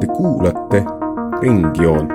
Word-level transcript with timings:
Te 0.00 0.06
kuulate 0.06 0.84
Ringjoont. 1.40 2.10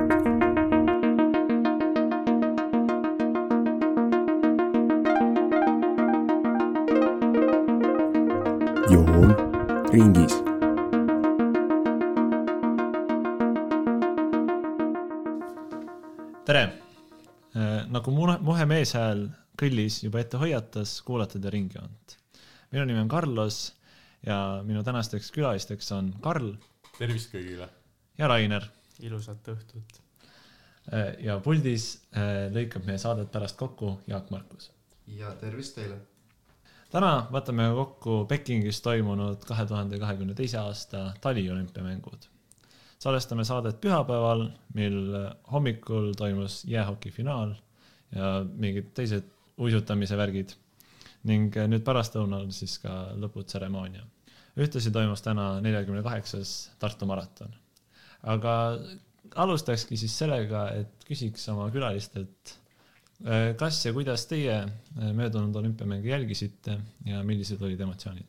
joon 8.91 9.33
ringis 9.89 10.35
tere! 16.45 16.73
nagu 17.89 18.11
Muhe, 18.13 18.65
meeshääl 18.69 19.29
grillis 19.57 20.03
juba 20.03 20.21
ette 20.21 20.37
hoiatas, 20.37 21.01
kuulate 21.01 21.41
te 21.41 21.49
Ringjoont. 21.49 22.17
minu 22.69 22.85
nimi 22.85 23.01
on 23.01 23.09
Carlos 23.09 23.73
ja 24.25 24.63
minu 24.65 24.83
tänasteks 24.83 25.31
külalisteks 25.31 25.91
on 25.95 26.13
Karl 26.21 26.53
tervist 26.97 27.31
kõigile! 27.33 27.67
ja 28.17 28.27
Rainer. 28.27 28.65
ilusat 29.03 29.47
õhtut! 29.53 30.01
ja 31.19 31.39
puldis 31.43 31.87
äh, 32.13 32.47
lõikab 32.53 32.85
meie 32.87 33.01
saadet 33.01 33.31
pärast 33.33 33.57
kokku 33.57 33.99
Jaak 34.07 34.29
Markus. 34.33 34.71
ja 35.07 35.33
tervist 35.41 35.75
teile! 35.77 35.97
täna 36.93 37.27
võtame 37.33 37.67
kokku 37.75 38.23
Pekingis 38.29 38.81
toimunud 38.85 39.43
kahe 39.47 39.65
tuhande 39.67 39.99
kahekümne 39.99 40.33
teise 40.37 40.57
aasta 40.61 41.11
taliolümpiamängud. 41.21 42.29
salvestame 42.99 43.45
saadet 43.45 43.81
pühapäeval, 43.81 44.49
mil 44.73 44.99
hommikul 45.51 46.13
toimus 46.17 46.63
jäähoki 46.65 47.11
finaal 47.11 47.55
ja 48.15 48.45
mingid 48.45 48.93
teised 48.93 49.27
uisutamise 49.59 50.17
värgid 50.17 50.55
ning 51.25 51.55
nüüd 51.71 51.83
pärastlõunal 51.85 52.51
siis 52.53 52.77
ka 52.79 53.15
lõputseremoonia. 53.21 54.03
ühtlasi 54.55 54.91
toimus 54.91 55.21
täna 55.21 55.59
neljakümne 55.61 56.03
kaheksas 56.03 56.71
Tartu 56.79 57.05
maraton. 57.05 57.53
aga 58.23 58.79
alustakski 59.35 59.97
siis 59.97 60.17
sellega, 60.17 60.69
et 60.71 61.03
küsiks 61.07 61.49
oma 61.49 61.71
külalistelt 61.71 62.59
Äh, 63.23 63.53
kas 63.55 63.79
ja 63.85 63.93
kuidas 63.95 64.25
teie 64.27 64.57
äh, 64.59 65.11
möödunud 65.15 65.55
olümpiamänge 65.55 66.09
jälgisite 66.09 66.77
ja 67.05 67.23
millised 67.23 67.61
olid 67.61 67.79
emotsioonid? 67.79 68.27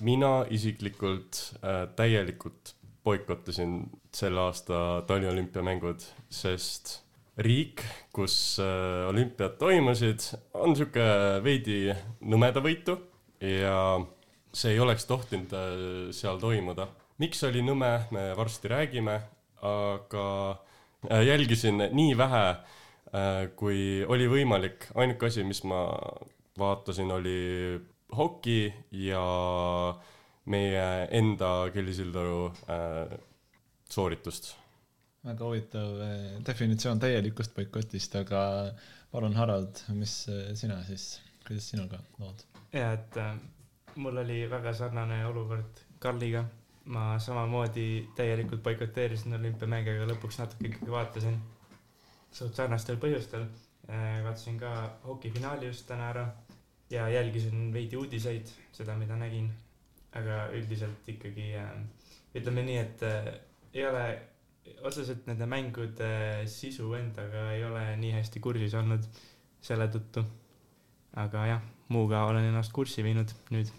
mina 0.00 0.46
isiklikult 0.50 1.36
äh, 1.60 1.84
täielikult 1.96 2.72
boikottasin 3.04 3.90
selle 4.14 4.40
aasta 4.40 5.04
taliolümpiamängud, 5.06 6.00
sest 6.32 7.03
riik, 7.38 7.82
kus 8.14 8.58
äh, 8.62 9.08
olümpiad 9.08 9.56
toimusid, 9.58 10.28
on 10.54 10.76
sihuke 10.76 11.06
veidi 11.42 11.94
nõmedavõitu 12.22 12.98
ja 13.42 13.78
see 14.54 14.76
ei 14.76 14.82
oleks 14.82 15.08
tohtinud 15.10 15.52
äh, 15.58 15.74
seal 16.14 16.38
toimuda. 16.42 16.88
miks 17.18 17.42
oli 17.46 17.62
nõme, 17.62 17.90
me 18.10 18.30
varsti 18.36 18.70
räägime, 18.70 19.18
aga 19.62 20.26
äh, 21.10 21.26
jälgisin 21.26 21.82
nii 21.90 22.16
vähe 22.18 22.46
äh, 22.50 22.80
Äh, 23.14 23.46
kui 23.54 24.02
oli 24.10 24.26
võimalik, 24.26 24.88
ainuke 24.98 25.28
asi, 25.28 25.44
mis 25.46 25.60
ma 25.70 25.84
vaatasin, 26.58 27.12
oli 27.14 27.78
hoki 28.14 28.72
ja 29.04 29.22
meie 30.50 30.86
enda 31.14 31.50
Kelly 31.74 31.94
Sildaru 31.94 32.48
sooritust. 33.90 34.50
Väga 35.24 35.44
huvitav 35.44 36.00
äh, 36.04 36.18
definitsioon 36.46 37.00
täielikust 37.00 37.54
boikotist, 37.56 38.16
aga 38.20 38.40
palun, 39.12 39.36
Harald, 39.38 39.80
mis 39.96 40.18
äh, 40.28 40.50
sina 40.58 40.80
siis, 40.84 41.20
kuidas 41.46 41.70
sinuga 41.72 42.00
lood? 42.20 42.44
ja, 42.72 42.92
et 42.92 43.16
äh, 43.20 43.32
mul 43.96 44.20
oli 44.24 44.42
väga 44.50 44.74
sarnane 44.76 45.24
olukord 45.26 45.82
Karliga. 45.98 46.44
ma 46.84 47.18
samamoodi 47.18 48.10
täielikult 48.16 48.60
boikoteerisin 48.62 49.32
olümpiamänge, 49.38 49.94
aga 49.94 50.08
lõpuks 50.10 50.36
natuke 50.36 50.66
ikkagi 50.68 50.92
vaatasin 50.92 51.38
suht 52.28 52.58
sarnastel 52.58 52.98
põhjustel. 53.00 53.46
Vaatasin 53.88 54.58
ka 54.60 54.72
hokifinaali 55.06 55.70
just 55.70 55.86
täna 55.88 56.10
ära 56.10 56.26
ja 56.92 57.06
jälgisin 57.08 57.72
veidi 57.72 57.96
uudiseid, 57.96 58.52
seda, 58.72 58.98
mida 59.00 59.16
nägin. 59.16 59.48
aga 60.14 60.36
üldiselt 60.52 61.08
ikkagi 61.08 61.48
ütleme 62.36 62.62
nii, 62.68 62.76
et 62.78 63.02
ei 63.74 63.86
ole 63.88 64.04
otseselt 64.84 65.26
nende 65.28 65.48
mängude 65.50 66.10
sisu 66.50 66.92
endaga 66.98 67.50
ei 67.54 67.64
ole 67.66 67.84
nii 68.00 68.14
hästi 68.16 68.42
kursis 68.44 68.76
olnud 68.80 69.06
selle 69.64 69.88
tõttu. 69.92 70.24
aga 71.20 71.46
jah, 71.46 71.64
muuga 71.94 72.24
olen 72.28 72.50
ennast 72.50 72.72
kurssi 72.74 73.04
viinud 73.06 73.30
nüüd 73.54 73.70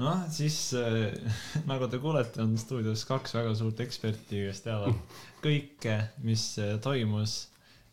noh, 0.00 0.26
siis 0.32 0.58
äh, 0.78 1.12
nagu 1.70 1.88
te 1.88 2.00
kuulete, 2.02 2.42
on 2.44 2.58
stuudios 2.58 3.06
kaks 3.08 3.36
väga 3.38 3.54
suurt 3.58 3.80
eksperti, 3.84 4.46
kes 4.48 4.64
teavad 4.66 5.18
kõike, 5.44 5.98
mis 6.26 6.52
toimus 6.84 7.40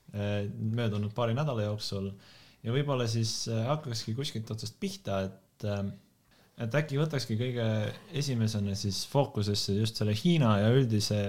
Äh, 0.09 0.47
möödunud 0.57 1.11
paari 1.13 1.35
nädala 1.37 1.67
jooksul 1.67 2.07
ja 2.65 2.73
võib-olla 2.73 3.05
siis 3.05 3.43
äh, 3.45 3.59
hakkakski 3.67 4.15
kuskilt 4.17 4.49
otsast 4.49 4.79
pihta, 4.81 5.19
et 5.27 5.65
äh, 5.69 5.83
et 6.65 6.77
äkki 6.79 6.97
võtakski 6.97 7.37
kõige 7.37 7.67
esimesena 8.17 8.73
siis 8.75 9.03
fookusesse 9.11 9.75
just 9.77 10.01
selle 10.01 10.15
Hiina 10.17 10.55
ja 10.63 10.71
üldise 10.73 11.19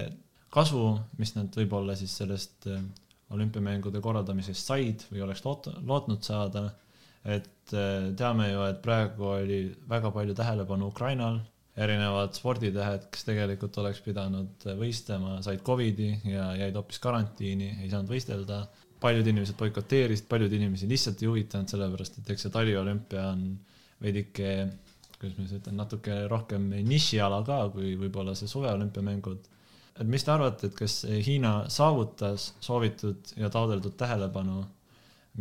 kasu, 0.51 0.85
mis 1.17 1.35
nad 1.37 1.55
võib-olla 1.55 1.95
siis 1.95 2.13
sellest 2.21 2.67
olümpiamängude 3.31 4.01
korraldamisest 4.03 4.67
said 4.67 5.05
või 5.11 5.23
oleks 5.25 5.45
loot-, 5.45 5.71
lootnud 5.87 6.23
saada. 6.27 6.69
et 7.23 7.71
teame 8.17 8.49
ju, 8.49 8.63
et 8.65 8.81
praegu 8.81 9.27
oli 9.37 9.59
väga 9.87 10.09
palju 10.11 10.33
tähelepanu 10.35 10.87
Ukrainal 10.89 11.37
erinevad 11.79 12.35
sporditähed, 12.35 13.07
kes 13.13 13.23
tegelikult 13.27 13.77
oleks 13.79 14.01
pidanud 14.03 14.65
võistlema, 14.79 15.37
said 15.45 15.61
Covidi 15.65 16.09
ja 16.27 16.51
jäid 16.59 16.75
hoopis 16.75 16.99
karantiini, 17.03 17.77
ei 17.83 17.91
saanud 17.91 18.11
võistelda. 18.11 18.65
paljud 19.01 19.25
inimesed 19.25 19.57
boikoteerisid, 19.57 20.27
paljud 20.29 20.51
inimesi 20.53 20.85
lihtsalt 20.85 21.21
ei 21.23 21.27
huvitanud, 21.27 21.69
sellepärast 21.71 22.19
et 22.19 22.27
eks 22.29 22.43
see 22.45 22.51
taliolümpia 22.53 23.23
on 23.31 23.47
veidike, 24.03 24.51
kuidas 25.15 25.39
ma 25.39 25.45
siis 25.47 25.57
ütlen, 25.57 25.79
natuke 25.79 26.17
rohkem 26.29 26.67
nišiala 26.85 27.39
ka, 27.47 27.63
kui 27.73 27.95
võib-olla 27.97 28.35
see 28.37 28.51
suveolümpiamängud. 28.51 29.47
Et 30.01 30.09
mis 30.09 30.23
te 30.25 30.33
arvate, 30.33 30.69
et 30.69 30.77
kas 30.77 31.01
Hiina 31.05 31.53
saavutas 31.69 32.51
soovitud 32.63 33.35
ja 33.37 33.49
taodeldud 33.53 33.95
tähelepanu, 33.99 34.63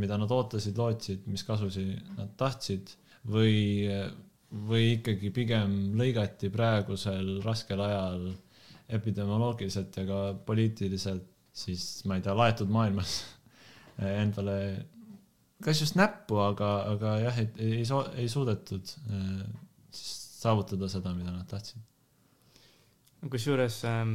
mida 0.00 0.18
nad 0.20 0.30
ootasid, 0.30 0.76
lootsid, 0.78 1.24
mis 1.26 1.44
kasusid 1.46 1.96
nad 2.18 2.34
tahtsid 2.40 2.92
või 3.30 3.88
või 4.50 4.96
ikkagi 4.96 5.30
pigem 5.30 5.74
lõigati 5.98 6.48
praegusel 6.50 7.36
raskel 7.44 7.80
ajal 7.84 8.24
epidemioloogiliselt 8.90 9.98
ja 10.00 10.06
ka 10.08 10.22
poliitiliselt 10.46 11.28
siis 11.54 11.84
ma 12.06 12.18
ei 12.18 12.24
tea, 12.24 12.34
laetud 12.34 12.70
maailmas 12.72 13.20
endale 14.22 14.56
kas 15.64 15.82
just 15.82 15.96
näppu, 15.98 16.38
aga, 16.42 16.70
aga 16.94 17.14
jah, 17.24 17.38
et 17.42 17.60
ei, 17.60 17.80
ei, 17.82 18.02
ei 18.22 18.28
suudetud 18.32 18.94
äh, 19.12 19.44
siis 19.92 20.16
saavutada 20.40 20.88
seda, 20.88 21.12
mida 21.14 21.34
nad 21.34 21.46
tahtsid. 21.50 21.82
kusjuures 23.30 23.82
ähm, 23.84 24.14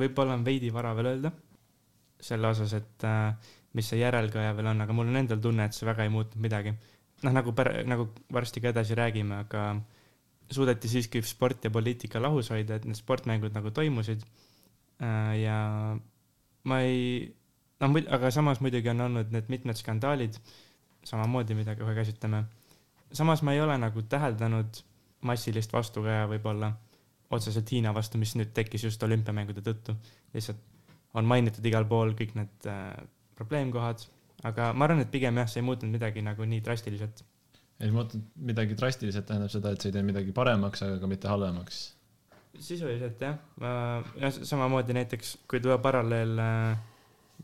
võib-olla 0.00 0.36
on 0.36 0.44
veidi 0.46 0.72
vara 0.74 0.94
veel 0.96 1.12
öelda 1.14 1.32
selle 2.20 2.48
osas, 2.48 2.72
et 2.76 3.04
äh, 3.04 3.52
mis 3.76 3.88
see 3.90 4.00
järelkaja 4.00 4.54
veel 4.56 4.70
on, 4.72 4.80
aga 4.80 4.94
mul 4.96 5.10
on 5.10 5.20
endal 5.20 5.40
tunne, 5.42 5.66
et 5.66 5.76
see 5.76 5.88
väga 5.88 6.06
ei 6.06 6.12
muutnud 6.12 6.40
midagi 6.42 6.72
noh, 7.24 7.32
nagu 7.32 7.52
pär-, 7.56 7.82
nagu 7.88 8.08
varsti 8.32 8.62
ka 8.64 8.72
edasi 8.72 8.96
räägime, 8.98 9.42
aga 9.44 9.68
suudeti 10.52 10.88
siiski 10.90 11.22
sport 11.26 11.64
ja 11.66 11.72
poliitika 11.74 12.22
lahus 12.22 12.50
hoida, 12.54 12.76
et 12.76 12.86
need 12.86 12.98
sportmängud 12.98 13.56
nagu 13.56 13.72
toimusid. 13.74 14.22
Äh, 15.02 15.32
ja 15.42 15.58
ma 16.66 16.80
ei, 16.84 17.26
noh 17.82 17.98
aga 18.16 18.30
samas 18.34 18.62
muidugi 18.64 18.92
on 18.92 19.04
olnud 19.08 19.32
need 19.34 19.50
mitmed 19.52 19.78
skandaalid, 19.78 20.38
samamoodi, 21.06 21.54
mida 21.54 21.76
kohe 21.78 21.94
käsitleme. 21.94 22.44
samas 23.12 23.42
ma 23.42 23.52
ei 23.52 23.60
ole 23.60 23.76
nagu 23.78 24.02
täheldanud 24.02 24.82
massilist 25.26 25.72
vastukaja 25.72 26.26
võib-olla 26.30 26.72
otseselt 27.30 27.70
Hiina 27.72 27.94
vastu, 27.94 28.18
mis 28.18 28.34
nüüd 28.38 28.52
tekkis 28.54 28.84
just 28.84 29.02
olümpiamängude 29.02 29.64
tõttu. 29.66 29.96
lihtsalt 30.34 30.60
on 31.14 31.24
mainitud 31.24 31.64
igal 31.64 31.86
pool 31.88 32.12
kõik 32.18 32.36
need 32.36 32.68
äh, 32.70 32.92
probleemkohad 33.36 34.04
aga 34.44 34.72
ma 34.76 34.86
arvan, 34.86 35.02
et 35.04 35.12
pigem 35.12 35.38
jah, 35.40 35.48
see 35.48 35.62
ei 35.62 35.66
muutnud 35.66 35.92
midagi 35.92 36.24
nagu 36.24 36.46
nii 36.48 36.62
drastiliselt. 36.64 37.22
ei 37.80 37.92
muutnud 37.92 38.24
midagi 38.48 38.76
drastiliselt, 38.78 39.26
tähendab 39.28 39.52
seda, 39.52 39.72
et 39.72 39.82
see 39.82 39.92
ei 39.92 39.96
tee 39.96 40.04
midagi 40.06 40.34
paremaks, 40.36 40.82
aga 40.86 40.98
ka 41.00 41.10
mitte 41.10 41.30
halvemaks. 41.30 41.84
sisuliselt 42.58 43.22
jah, 43.22 43.38
ja 44.20 44.32
samamoodi 44.36 44.96
näiteks, 44.96 45.36
kui 45.48 45.60
tuua 45.60 45.78
paralleel 45.84 46.38
äh, 46.40 46.76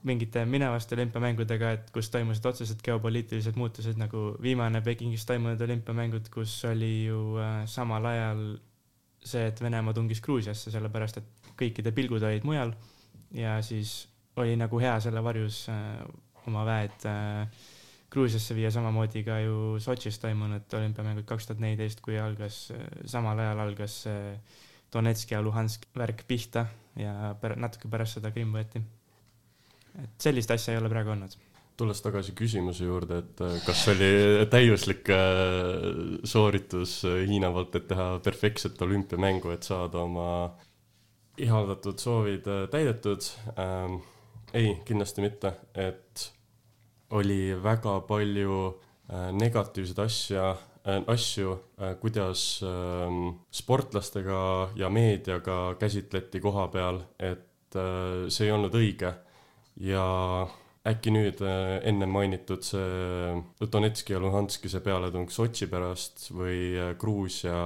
mingite 0.08 0.44
minevaste 0.48 0.96
olümpiamängudega, 0.96 1.72
et 1.76 1.90
kus 1.94 2.08
toimusid 2.10 2.48
otsesed 2.48 2.80
geopoliitilised 2.84 3.58
muutused, 3.60 3.98
nagu 4.00 4.32
viimane 4.42 4.80
Pekingis 4.84 5.26
toimunud 5.28 5.60
olümpiamängud, 5.60 6.32
kus 6.32 6.56
oli 6.68 6.94
ju 7.06 7.22
äh, 7.40 7.62
samal 7.70 8.08
ajal 8.12 8.44
see, 9.24 9.46
et 9.48 9.60
Venemaa 9.62 9.94
tungis 9.96 10.22
Gruusiasse, 10.24 10.72
sellepärast 10.74 11.20
et 11.20 11.52
kõikide 11.58 11.92
pilgud 11.94 12.22
olid 12.26 12.46
mujal 12.48 12.74
ja 13.36 13.58
siis 13.64 14.08
oli 14.40 14.56
nagu 14.56 14.80
hea 14.80 14.96
selle 15.04 15.22
varjus 15.24 15.64
äh, 15.72 16.02
oma 16.48 16.64
väed 16.69 17.06
äh, 17.08 17.62
Gruusiasse 18.12 18.56
viia 18.56 18.70
samamoodi 18.74 19.22
ka 19.24 19.38
ju 19.40 19.78
Sotšis 19.80 20.19
toimunud 20.20 20.74
olümpiamängud 20.76 21.24
kaks 21.28 21.48
tuhat 21.48 21.62
neliteist, 21.64 22.02
kui 22.04 22.19
algas, 22.20 22.66
samal 23.08 23.38
ajal 23.40 23.62
algas 23.64 24.02
Donetski 24.92 25.32
ja 25.32 25.40
Luhansk 25.40 25.86
värk 25.96 26.26
pihta 26.28 26.66
ja 27.00 27.32
pär-, 27.40 27.56
natuke 27.56 27.88
pärast 27.88 28.19
seda 28.19 28.34
Krimm 28.34 28.52
võeti. 28.52 28.82
et 30.02 30.28
sellist 30.28 30.50
asja 30.52 30.74
ei 30.74 30.82
ole 30.82 30.92
praegu 30.92 31.14
olnud 31.14 31.38
tulles 31.82 32.02
tagasi 32.05 32.34
küsimuse 32.38 32.87
juurde, 32.87 33.19
et 33.25 33.40
äh, 33.43 33.56
kas 33.67 33.82
oli 33.90 34.11
täiuslik 34.50 35.08
äh, 35.11 35.88
sooritus 36.29 37.00
äh, 37.08 37.25
Hiina 37.26 37.50
poolt, 37.55 37.75
et 37.79 37.88
teha 37.90 38.06
perfektset 38.23 38.79
olümpiamängu, 38.87 39.50
et 39.50 39.67
saada 39.67 40.05
oma 40.05 40.29
ihaldatud 41.43 41.99
soovid 41.99 42.46
täidetud 42.70 43.26
ähm,? 43.56 44.02
ei, 44.52 44.75
kindlasti 44.84 45.23
mitte, 45.25 45.55
et 45.81 46.26
oli 47.17 47.55
väga 47.64 47.94
palju 48.05 48.56
negatiivseid 49.32 50.00
asja 50.05 50.50
asju 51.08 51.55
kuidas 52.02 52.43
äh, 52.67 53.17
sportlastega 53.49 54.43
ja 54.76 54.90
meediaga 54.93 55.75
käsitleti 55.81 56.40
koha 56.44 56.67
peal, 56.75 57.00
et 57.19 57.79
see 58.29 58.44
ei 58.44 58.52
olnud 58.52 58.75
õige 58.76 59.14
ja 59.81 60.05
äkki 60.88 61.12
nüüd 61.14 61.43
äh, 61.46 61.76
enne 61.87 62.08
mainitud 62.11 62.64
see 62.67 63.69
Donetski 63.73 64.17
ja 64.17 64.23
Luhanski 64.23 64.70
see 64.70 64.82
pealetung 64.82 65.29
Sotši 65.31 65.69
pärast 65.70 66.26
või 66.34 66.73
äh, 66.75 66.94
Gruusia 66.99 67.61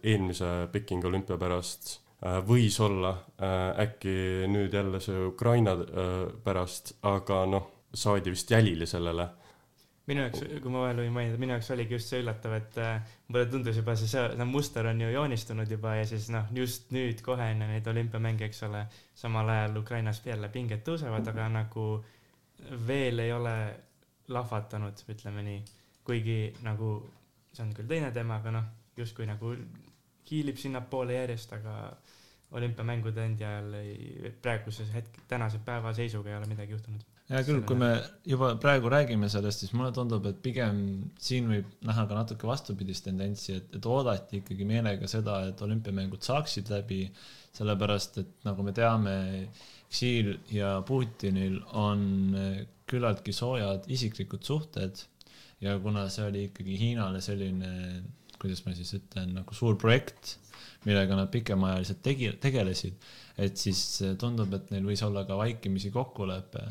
eelmise 0.00 0.70
Pekingi 0.72 1.08
olümpia 1.08 1.36
pärast 1.40 1.98
äh, 2.24 2.40
võis 2.48 2.78
olla 2.80 3.18
äkki 3.82 4.48
nüüd 4.48 4.72
jälle 4.72 5.02
see 5.04 5.26
Ukraina 5.26 5.76
pärast, 6.44 6.96
aga 7.08 7.44
noh, 7.50 7.68
saadi 7.92 8.32
vist 8.32 8.50
jälile 8.50 8.86
sellele. 8.88 9.26
Minu 10.08 10.24
jaoks, 10.24 10.40
kui 10.62 10.72
ma 10.72 10.86
vahel 10.86 11.02
võin 11.02 11.12
mainida, 11.14 11.38
minu 11.38 11.54
jaoks 11.54 11.68
oligi 11.74 11.94
just 11.94 12.10
see 12.10 12.22
üllatav, 12.22 12.56
et 12.56 12.78
mulle 13.28 13.44
tundus 13.52 13.76
juba 13.78 13.94
see, 13.98 14.08
see 14.10 14.46
muster 14.48 14.88
on 14.90 15.02
ju 15.04 15.12
joonistunud 15.12 15.70
juba 15.70 15.94
ja 16.00 16.08
siis 16.08 16.26
noh, 16.32 16.48
just 16.56 16.90
nüüd 16.94 17.20
kohe 17.22 17.52
enne 17.52 17.68
neid 17.70 17.86
olümpiamänge, 17.92 18.48
eks 18.48 18.64
ole, 18.66 18.82
samal 19.18 19.52
ajal 19.52 19.78
Ukrainas 19.82 20.22
jälle 20.26 20.50
pinged 20.50 20.82
tõusevad, 20.88 21.28
aga 21.30 21.46
nagu 21.52 21.86
veel 22.86 23.18
ei 23.24 23.32
ole 23.32 23.56
lahvatanud, 24.28 25.04
ütleme 25.14 25.42
nii. 25.46 25.62
kuigi 26.04 26.54
nagu 26.66 26.88
see 27.54 27.62
on 27.62 27.74
küll 27.76 27.88
teine 27.90 28.10
teema, 28.14 28.40
aga 28.40 28.52
noh, 28.56 28.64
justkui 28.96 29.26
nagu 29.28 29.52
hiilib 30.30 30.58
sinnapoole 30.58 31.14
järjest, 31.14 31.52
aga 31.58 31.74
olümpiamängude 32.58 33.24
endi 33.24 33.46
ajal 33.46 33.76
ei, 33.78 34.32
praeguses 34.42 34.90
hetk, 34.94 35.22
tänase 35.28 35.60
päeva 35.64 35.92
seisuga 35.96 36.32
ei 36.32 36.36
ole 36.36 36.48
midagi 36.50 36.74
juhtunud. 36.76 37.04
Hea 37.32 37.42
küll, 37.46 37.62
kui 37.68 37.78
me 37.80 37.90
juba 38.28 38.52
praegu 38.60 38.90
räägime 38.92 39.28
sellest, 39.32 39.64
siis 39.64 39.72
mulle 39.76 39.92
tundub, 39.96 40.26
et 40.28 40.40
pigem 40.44 40.80
siin 41.22 41.48
võib 41.50 41.70
näha 41.88 42.06
ka 42.08 42.18
natuke 42.18 42.48
vastupidist 42.48 43.06
tendentsi, 43.08 43.56
et, 43.60 43.70
et 43.78 43.88
oodati 43.88 44.42
ikkagi 44.42 44.66
meelega 44.68 45.08
seda, 45.10 45.40
et 45.48 45.62
olümpiamängud 45.64 46.24
saaksid 46.24 46.70
läbi, 46.72 47.06
sellepärast 47.56 48.20
et 48.22 48.34
nagu 48.48 48.66
me 48.66 48.74
teame, 48.76 49.16
Xi'l 49.92 50.38
ja 50.48 50.78
Putinil 50.88 51.58
on 51.76 52.04
küllaltki 52.88 53.34
soojad 53.36 53.84
isiklikud 53.92 54.44
suhted 54.44 55.02
ja 55.60 55.76
kuna 55.82 56.06
see 56.12 56.24
oli 56.30 56.46
ikkagi 56.48 56.78
Hiinale 56.80 57.20
selline, 57.24 57.72
kuidas 58.40 58.64
ma 58.66 58.72
siis 58.76 58.94
ütlen, 58.98 59.34
nagu 59.36 59.56
suur 59.56 59.76
projekt, 59.80 60.38
millega 60.86 61.16
nad 61.18 61.30
pikemaajaliselt 61.32 62.00
tegi, 62.02 62.32
tegelesid, 62.42 62.96
et 63.38 63.60
siis 63.60 63.82
tundub, 64.18 64.52
et 64.56 64.72
neil 64.74 64.88
võis 64.88 65.04
olla 65.06 65.26
ka 65.28 65.36
vaikimisi 65.38 65.92
kokkulepe, 65.94 66.64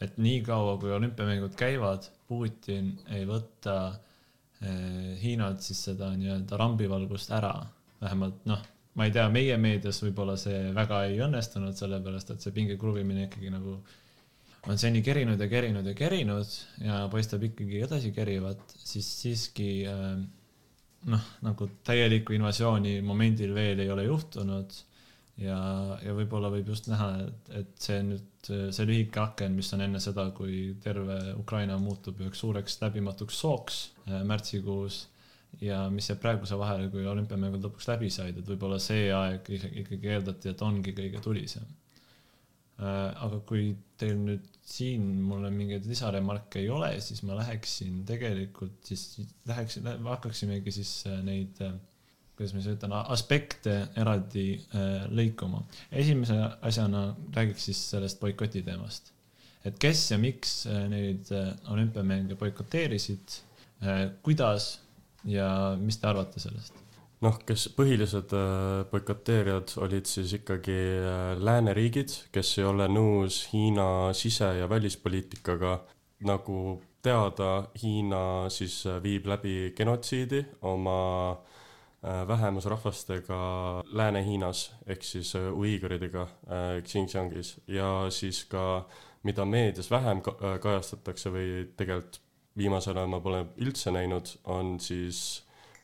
et 0.00 0.18
niikaua 0.20 0.76
kui 0.80 0.92
olümpiamängud 0.92 1.56
käivad, 1.58 2.08
Putin 2.28 2.92
ei 3.14 3.24
võta 3.28 3.76
eh, 4.60 5.12
Hiinalt 5.22 5.62
siis 5.64 5.84
seda 5.90 6.10
nii-öelda 6.18 6.58
rambivalgust 6.60 7.32
ära, 7.36 7.54
vähemalt 8.02 8.44
noh 8.50 8.64
ma 8.96 9.04
ei 9.04 9.12
tea, 9.12 9.26
meie 9.32 9.56
meedias 9.60 10.00
võib-olla 10.00 10.38
see 10.40 10.70
väga 10.76 11.02
ei 11.10 11.20
õnnestunud, 11.24 11.76
sellepärast 11.76 12.32
et 12.32 12.44
see 12.44 12.54
pinge 12.56 12.78
kruvimine 12.80 13.26
ikkagi 13.26 13.52
nagu 13.52 13.76
on 14.66 14.80
seni 14.80 15.02
kerinud 15.04 15.40
ja 15.40 15.48
kerinud 15.50 15.86
ja 15.86 15.94
kerinud 15.94 16.54
ja 16.82 17.02
paistab 17.12 17.44
ikkagi 17.46 17.82
edasi 17.86 18.10
kerivat, 18.16 18.62
siis 18.80 19.08
siiski 19.20 19.68
äh, 19.90 20.16
noh, 21.12 21.28
nagu 21.44 21.68
täielikku 21.86 22.34
invasiooni 22.36 22.98
momendil 23.04 23.52
veel 23.54 23.84
ei 23.84 23.92
ole 23.92 24.08
juhtunud 24.08 24.80
ja, 25.40 25.58
ja 26.04 26.14
võib-olla 26.16 26.50
võib 26.52 26.70
just 26.72 26.88
näha, 26.90 27.10
et, 27.26 27.50
et 27.60 27.74
see 27.82 27.98
nüüd, 28.06 28.30
see 28.46 28.86
lühike 28.88 29.20
aken, 29.22 29.56
mis 29.58 29.72
on 29.76 29.84
enne 29.86 30.00
seda, 30.02 30.28
kui 30.36 30.76
terve 30.84 31.18
Ukraina 31.36 31.78
muutub 31.82 32.20
üheks 32.22 32.40
suureks 32.44 32.80
läbimatuks 32.84 33.42
sooks 33.44 33.82
äh, 34.06 34.22
märtsikuus 34.28 35.04
ja 35.62 35.86
mis 35.92 36.10
jääb 36.10 36.20
praeguse 36.22 36.58
vahele, 36.58 36.90
kui 36.92 37.06
olümpiamängud 37.08 37.64
lõpuks 37.64 37.88
läbi 37.90 38.10
said, 38.12 38.36
et 38.38 38.48
võib-olla 38.48 38.78
see 38.82 39.08
aeg 39.14 39.48
ikkagi 39.56 40.14
eeldati, 40.16 40.52
et 40.52 40.64
ongi 40.64 40.94
kõige 40.96 41.22
tulisem. 41.24 41.66
Äh, 42.76 43.10
aga 43.24 43.40
kui 43.48 43.70
teil 43.96 44.18
nüüd 44.20 44.44
siin 44.66 45.04
mulle 45.24 45.48
mingeid 45.54 45.86
lisaremarke 45.88 46.60
ei 46.60 46.68
ole, 46.72 46.90
siis 47.00 47.22
ma 47.24 47.38
läheksin 47.38 48.02
tegelikult 48.08 48.84
siis, 48.84 49.22
läheksin, 49.48 49.88
hakkaksimegi 50.04 50.74
siis 50.74 50.90
äh, 51.08 51.22
neid, 51.24 51.56
äh, 51.64 51.78
kuidas 52.36 52.54
ma 52.54 52.60
siis 52.62 52.76
ütlen, 52.76 52.92
aspekte 52.92 53.76
eraldi 53.96 54.46
lõikuma. 55.08 55.62
esimese 55.90 56.38
asjana 56.62 57.08
räägiks 57.34 57.68
siis 57.70 57.82
sellest 57.90 58.20
boikoti 58.20 58.62
teemast. 58.62 59.12
et 59.64 59.78
kes 59.78 60.10
ja 60.10 60.18
miks 60.18 60.66
neid 60.88 61.30
olümpiamänge 61.72 62.36
boikoteerisid, 62.36 63.40
kuidas 64.22 64.76
ja 65.24 65.76
mis 65.80 65.98
te 65.98 66.06
arvate 66.06 66.40
sellest? 66.40 66.86
noh, 67.24 67.38
kes 67.48 67.68
põhilised 67.76 68.32
äh, 68.36 68.84
boikoteerijad 68.90 69.76
olid 69.84 70.08
siis 70.10 70.34
ikkagi 70.36 70.76
äh, 71.00 71.30
lääneriigid, 71.40 72.12
kes 72.32 72.56
ei 72.60 72.66
ole 72.68 72.88
nõus 72.92 73.46
Hiina 73.52 74.12
sise- 74.16 74.56
ja 74.60 74.68
välispoliitikaga. 74.68 75.80
nagu 76.26 76.80
teada, 77.04 77.68
Hiina 77.82 78.48
siis 78.48 78.86
äh, 78.86 79.02
viib 79.02 79.26
läbi 79.26 79.72
genotsiidi 79.76 80.44
oma 80.62 81.36
vähemusrahvastega 82.28 83.38
Lääne-Hiinas 83.98 84.60
ehk 84.86 85.02
siis 85.02 85.32
uiguridega 85.34 86.26
Xinjiangis. 86.86 87.56
Ja 87.66 88.06
siis 88.10 88.44
ka, 88.50 88.86
mida 89.26 89.44
meedias 89.44 89.90
vähem 89.90 90.22
kajastatakse 90.22 91.32
või 91.34 91.48
tegelikult 91.76 92.20
viimasel 92.56 92.96
ajal 92.96 93.10
ma 93.12 93.20
pole 93.20 93.42
üldse 93.62 93.92
näinud, 93.94 94.30
on 94.52 94.76
siis 94.80 95.20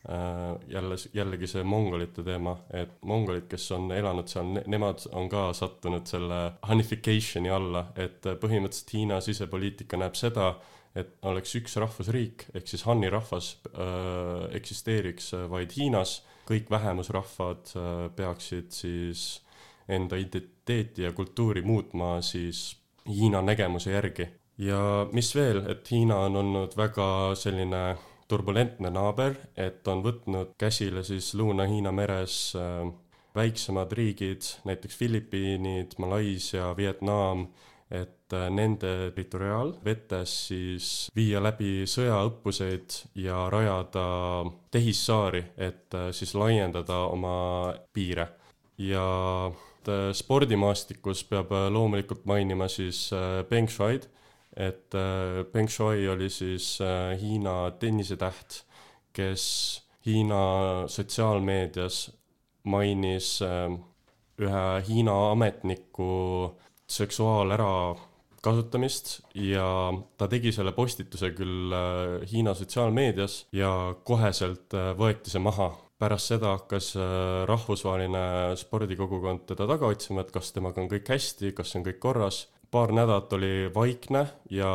äh, 0.09 0.55
jälle, 0.73 0.97
jällegi 1.15 1.49
see 1.51 1.65
mongolite 1.69 2.25
teema, 2.27 2.57
et 2.73 2.95
mongolid, 3.09 3.49
kes 3.51 3.69
on 3.77 3.91
elanud 3.95 4.31
seal 4.31 4.55
ne, 4.57 4.65
nemad 4.73 5.05
on 5.13 5.29
ka 5.33 5.51
sattunud 5.57 6.09
selle 6.09 6.41
hanification'i 6.69 7.53
alla, 7.53 7.87
et 7.97 8.25
põhimõtteliselt 8.43 8.95
Hiina 8.97 9.21
sisepoliitika 9.25 10.01
näeb 10.01 10.17
seda, 10.19 10.55
et 10.97 11.15
oleks 11.29 11.55
üks 11.57 11.77
rahvusriik, 11.81 12.47
ehk 12.55 12.69
siis 12.69 12.85
Hanni 12.89 13.11
rahvas 13.13 13.55
äh, 13.73 14.51
eksisteeriks 14.59 15.33
vaid 15.51 15.73
Hiinas, 15.77 16.21
kõik 16.49 16.71
vähemusrahvad 16.71 17.73
äh, 17.77 17.91
peaksid 18.17 18.71
siis 18.77 19.41
enda 19.89 20.17
identiteeti 20.21 21.07
ja 21.07 21.13
kultuuri 21.13 21.63
muutma 21.63 22.21
siis 22.23 22.77
Hiina 23.09 23.43
nägemuse 23.43 23.93
järgi. 23.93 24.29
Ja 24.63 25.09
mis 25.13 25.33
veel, 25.35 25.65
et 25.73 25.89
Hiina 25.91 26.21
on 26.29 26.37
olnud 26.37 26.77
väga 26.77 27.35
selline 27.35 27.83
turbulentne 28.29 28.91
naaber, 28.93 29.35
et 29.57 29.89
on 29.89 30.05
võtnud 30.05 30.55
käsile 30.61 31.03
siis 31.05 31.33
Lõuna-Hiina 31.37 31.93
meres 31.93 32.37
äh, 32.57 32.87
väiksemad 33.35 33.93
riigid, 33.97 34.47
näiteks 34.69 34.97
Filipiinid, 34.97 35.97
Malaisia, 35.99 36.71
Vietnam, 36.77 37.47
et 37.93 38.33
äh, 38.33 38.49
nende 38.51 39.13
territoriaalvetes 39.13 40.37
siis 40.49 40.87
viia 41.17 41.43
läbi 41.45 41.85
sõjaõppuseid 41.87 42.97
ja 43.21 43.45
rajada 43.53 44.07
tehissaari, 44.73 45.45
et 45.57 45.95
äh, 45.95 46.09
siis 46.17 46.35
laiendada 46.35 47.05
oma 47.13 47.75
piire. 47.93 48.29
ja 48.79 49.05
spordimaastikus 50.17 51.21
peab 51.29 51.51
loomulikult 51.71 52.25
mainima 52.27 52.69
siis 52.69 53.11
Peng 53.49 53.69
Shuaid 53.71 54.07
et 54.57 54.95
äh, 54.95 55.45
Peng 55.53 55.69
Shuai 55.69 56.09
oli 56.09 56.31
siis 56.31 56.81
äh, 56.81 57.19
Hiina 57.21 57.71
tennisetäht, 57.71 58.65
kes 59.13 59.83
Hiina 60.07 60.89
sotsiaalmeedias 60.89 62.11
mainis 62.65 63.41
äh, 63.43 63.73
ühe 64.39 64.83
Hiina 64.89 65.31
ametniku 65.31 66.59
seksuaal-ära 66.93 67.69
kasutamist 68.43 69.21
ja 69.39 69.67
ta 70.19 70.27
tegi 70.29 70.51
selle 70.53 70.73
postituse 70.75 71.31
küll 71.37 71.75
Hiina 72.31 72.57
sotsiaalmeedias 72.59 73.37
ja 73.55 73.71
koheselt 74.05 74.75
võeti 74.99 75.31
see 75.31 75.43
maha. 75.43 75.71
pärast 76.03 76.33
seda 76.33 76.57
hakkas 76.57 76.97
rahvusvaheline 77.47 78.57
spordikogukond 78.59 79.45
teda 79.47 79.69
taga 79.71 79.87
otsima, 79.87 80.25
et 80.25 80.33
kas 80.35 80.51
temaga 80.51 80.83
on 80.83 80.89
kõik 80.91 81.13
hästi, 81.15 81.53
kas 81.55 81.77
on 81.79 81.85
kõik 81.87 82.01
korras 82.03 82.41
paar 82.73 82.93
nädalat 82.93 83.33
oli 83.33 83.71
vaikne 83.75 84.27
ja 84.51 84.73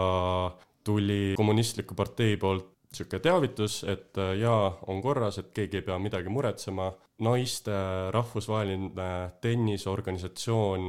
tuli 0.84 1.34
kommunistliku 1.38 1.96
partei 1.96 2.38
poolt 2.38 2.74
sihuke 2.94 3.20
teavitus, 3.20 3.82
et 3.84 4.18
äh, 4.18 4.38
jaa, 4.40 4.78
on 4.88 5.02
korras, 5.02 5.42
et 5.42 5.50
keegi 5.54 5.82
ei 5.82 5.86
pea 5.90 5.98
midagi 6.00 6.30
muretsema. 6.30 6.94
naiste 7.18 7.74
rahvusvaheline 8.14 9.08
tenniseorganisatsioon 9.42 10.84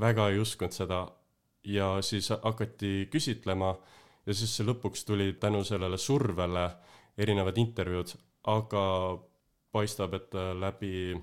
väga 0.00 0.30
ei 0.32 0.40
uskunud 0.42 0.74
seda. 0.74 1.06
Ja 1.66 1.96
siis 2.02 2.28
hakati 2.30 3.08
küsitlema 3.10 3.72
ja 4.26 4.34
siis 4.34 4.52
see 4.54 4.66
lõpuks 4.66 5.02
tuli 5.06 5.32
tänu 5.40 5.64
sellele 5.66 5.98
survele 5.98 6.68
erinevad 7.18 7.58
intervjuud, 7.58 8.12
aga 8.52 8.84
paistab, 9.74 10.14
et 10.14 10.36
läbi 10.60 11.16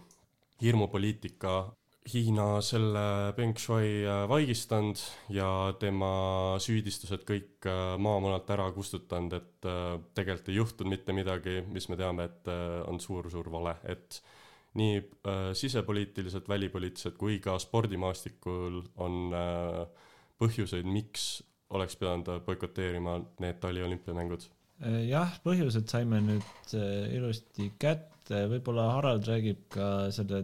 hirmupoliitika 0.62 1.56
Hiina 2.04 2.60
selle 2.60 3.32
Peng 3.38 3.56
Shuai 3.56 4.04
äh, 4.04 4.26
vaigistanud 4.28 5.00
ja 5.32 5.48
tema 5.80 6.10
süüdistused 6.60 7.24
kõik 7.24 7.64
äh, 7.70 7.96
maamunalt 7.96 8.50
ära 8.52 8.66
kustutanud, 8.76 9.38
et 9.38 9.68
äh, 9.72 9.94
tegelikult 10.18 10.50
ei 10.52 10.58
juhtunud 10.58 10.92
mitte 10.92 11.16
midagi, 11.16 11.62
mis 11.72 11.88
me 11.88 11.96
teame, 12.00 12.28
et 12.28 12.52
on 12.92 13.00
suur-suur 13.00 13.48
vale, 13.54 13.78
et 13.88 14.20
nii 14.80 15.02
sisepoliitiliselt, 15.54 16.48
välipoliitiliselt 16.50 17.18
kui 17.20 17.40
ka 17.44 17.58
spordimaastikul 17.62 18.80
on 19.06 19.36
põhjuseid, 20.42 20.88
miks 20.90 21.44
oleks 21.74 21.98
pidanud 21.98 22.44
boikoteerima 22.46 23.20
need 23.44 23.60
taliolümpiamängud. 23.62 24.48
jah, 25.08 25.38
põhjused 25.46 25.88
saime 25.90 26.20
nüüd 26.26 26.74
ilusti 27.14 27.70
kätte, 27.80 28.46
võib-olla 28.52 28.90
Harald 28.96 29.30
räägib 29.30 29.68
ka 29.74 29.90
selle 30.14 30.44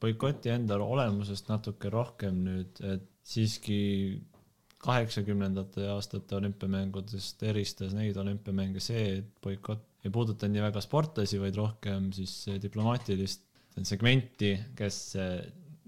boikoti 0.00 0.52
enda 0.52 0.78
olemusest 0.84 1.48
natuke 1.48 1.90
rohkem 1.92 2.42
nüüd, 2.44 2.80
et 2.84 3.06
siiski 3.26 3.80
kaheksakümnendate 4.80 5.84
aastate 5.92 6.36
olümpiamängudest 6.38 7.42
eristas 7.44 7.92
neid 7.96 8.16
olümpiamänge 8.20 8.80
see, 8.80 9.20
et 9.20 9.30
boikott 9.44 9.84
ei 10.04 10.12
puudutanud 10.12 10.56
nii 10.56 10.64
väga 10.64 10.80
sportlasi, 10.80 11.40
vaid 11.42 11.58
rohkem 11.60 12.08
siis 12.16 12.32
diplomaatilist 12.62 13.44
segmenti, 13.86 14.54
kes 14.76 14.96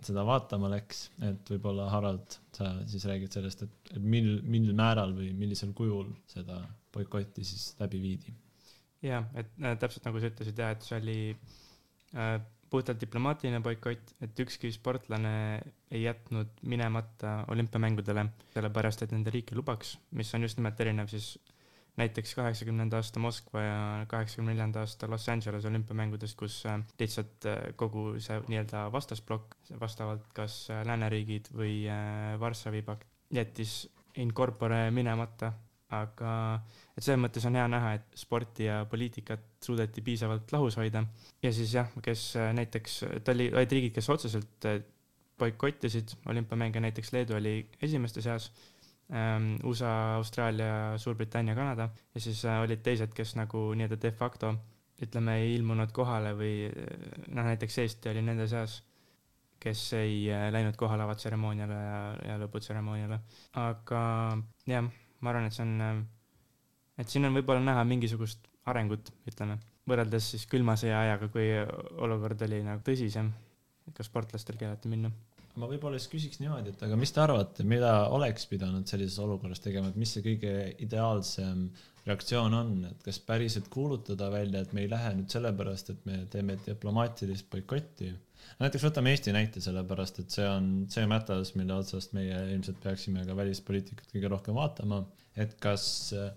seda 0.03 0.25
vaatama 0.27 0.71
läks, 0.73 1.05
et 1.23 1.51
võib-olla 1.55 1.89
Harald, 1.93 2.39
sa 2.57 2.73
siis 2.91 3.05
räägid 3.09 3.35
sellest, 3.35 3.65
et, 3.67 3.93
mil, 4.01 4.35
mil 4.43 4.73
määral 4.77 5.15
või 5.17 5.31
millisel 5.37 5.75
kujul 5.77 6.11
seda 6.31 6.61
boikotti 6.95 7.45
siis 7.47 7.73
läbi 7.81 8.01
viidi? 8.03 8.35
jah, 9.03 9.27
et 9.35 9.51
äh, 9.59 9.77
täpselt 9.83 10.05
nagu 10.07 10.21
sa 10.23 10.31
ütlesid 10.31 10.59
ja 10.62 10.69
et 10.75 10.85
see 10.87 10.99
oli 11.01 11.17
äh, 12.15 12.37
puhtalt 12.73 13.01
diplomaatiline 13.03 13.61
boikott, 13.65 14.15
et 14.25 14.43
ükski 14.45 14.71
sportlane 14.73 15.35
ei 15.91 16.05
jätnud 16.05 16.62
minemata 16.71 17.43
olümpiamängudele, 17.53 18.29
sellepärast 18.55 19.03
et 19.05 19.12
nende 19.12 19.35
riik 19.35 19.53
ei 19.53 19.59
lubaks, 19.59 19.97
mis 20.17 20.31
on 20.37 20.47
just 20.47 20.61
nimelt 20.61 20.81
erinev 20.81 21.11
siis 21.12 21.35
näiteks 21.97 22.35
kaheksakümnenda 22.35 22.97
aasta 22.97 23.21
Moskva 23.21 23.63
ja 23.63 23.81
kaheksakümne 24.09 24.53
neljanda 24.53 24.81
aasta 24.81 25.11
Los 25.11 25.29
Angeles 25.29 25.65
olümpiamängudest, 25.69 26.37
kus 26.39 26.63
äh, 26.67 26.79
lihtsalt 27.01 27.47
äh, 27.47 27.59
kogu 27.77 28.15
see 28.23 28.39
nii-öelda 28.49 28.87
vastasplokk, 28.93 29.59
vastavalt 29.81 30.31
kas 30.37 30.65
äh, 30.73 30.85
lääneriigid 30.89 31.53
või 31.57 31.83
Varssavi 32.41 32.83
pakt, 32.87 33.09
jättis 33.31 33.83
in 34.17 34.33
corpore 34.35 34.87
minemata 34.91 35.53
aga 35.93 36.33
et 36.97 37.05
selles 37.05 37.21
mõttes 37.21 37.45
on 37.45 37.57
hea 37.59 37.67
näha, 37.69 37.93
et 37.99 38.17
sporti 38.17 38.65
ja 38.65 38.79
poliitikat 38.89 39.45
suudeti 39.61 40.01
piisavalt 40.01 40.53
lahus 40.55 40.79
hoida. 40.81 41.05
ja 41.43 41.53
siis 41.53 41.75
jah, 41.75 41.91
kes 42.03 42.33
näiteks, 42.57 42.99
ta 43.25 43.35
oli, 43.37 43.51
olid 43.53 43.73
riigid, 43.77 43.93
kes 43.99 44.09
otseselt 44.09 44.69
boikottisid 45.39 46.17
olümpiamänge, 46.33 46.81
näiteks 46.81 47.13
Leedu 47.13 47.37
oli 47.37 47.69
esimeste 47.83 48.23
seas 48.25 48.49
USA, 49.11 50.15
Austraalia, 50.17 50.99
Suurbritannia, 50.99 51.55
Kanada 51.55 51.89
ja 52.15 52.21
siis 52.21 52.45
äh, 52.49 52.63
olid 52.65 52.81
teised, 52.85 53.13
kes 53.17 53.35
nagu 53.37 53.67
nii-öelda 53.77 53.99
de 54.01 54.13
facto 54.17 54.55
ütleme, 55.03 55.37
ei 55.43 55.57
ilmunud 55.57 55.93
kohale 55.93 56.33
või 56.39 56.71
noh, 56.71 57.43
näiteks 57.43 57.79
Eesti 57.83 58.13
oli 58.13 58.23
nende 58.23 58.47
seas, 58.49 58.79
kes 59.63 59.83
ei 59.99 60.27
läinud 60.55 60.79
kohale 60.79 61.05
avatseremooniale 61.05 61.79
ja, 61.79 62.01
ja 62.31 62.39
lõputseremooniale. 62.41 63.19
aga 63.59 64.03
jah 64.71 64.89
ma 65.23 65.31
arvan, 65.31 65.47
et 65.47 65.57
see 65.57 65.65
on, 65.65 65.75
äh, 65.81 66.01
et 66.99 67.11
siin 67.13 67.27
on 67.27 67.37
võib-olla 67.37 67.63
näha 67.65 67.85
mingisugust 67.89 68.49
arengut, 68.71 69.11
ütleme, 69.31 69.59
võrreldes 69.89 70.33
siis 70.35 70.47
külma 70.51 70.77
sõja 70.79 71.01
ajaga, 71.07 71.29
kui 71.33 71.49
olukord 72.05 72.43
oli 72.47 72.63
nagu 72.67 72.83
tõsisem, 72.87 73.31
ka 73.93 74.07
sportlastel 74.07 74.59
keelati 74.59 74.91
minna 74.91 75.11
ma 75.61 75.69
võib-olla 75.69 76.01
siis 76.01 76.11
küsiks 76.13 76.41
niimoodi, 76.41 76.73
et 76.73 76.83
aga 76.87 76.97
mis 76.99 77.13
te 77.13 77.21
arvate, 77.23 77.65
mida 77.69 77.93
oleks 78.15 78.47
pidanud 78.51 78.89
sellises 78.89 79.19
olukorras 79.23 79.61
tegema, 79.61 79.91
et 79.91 79.99
mis 80.01 80.13
see 80.15 80.25
kõige 80.25 80.53
ideaalsem 80.85 81.67
reaktsioon 82.07 82.55
on, 82.57 82.71
et 82.89 83.03
kas 83.07 83.21
päriselt 83.23 83.69
kuulutada 83.73 84.31
välja, 84.33 84.63
et 84.65 84.73
me 84.75 84.85
ei 84.85 84.91
lähe 84.91 85.13
nüüd 85.19 85.31
sellepärast, 85.33 85.93
et 85.93 86.07
me 86.09 86.23
teeme 86.33 86.57
diplomaatilist 86.65 87.51
boikotti? 87.53 88.11
Näiteks 88.59 88.87
võtame 88.89 89.13
Eesti 89.15 89.35
näite, 89.35 89.63
sellepärast 89.63 90.19
et 90.23 90.35
see 90.35 90.47
on 90.49 90.71
see 90.91 91.05
mätas, 91.11 91.55
mille 91.59 91.77
otsast 91.77 92.17
meie 92.17 92.41
ilmselt 92.55 92.81
peaksime 92.83 93.23
ka 93.29 93.37
välispoliitikat 93.39 94.11
kõige 94.15 94.33
rohkem 94.33 94.59
vaatama, 94.59 95.03
et 95.39 95.55
kas 95.63 95.85
äh, 96.17 96.33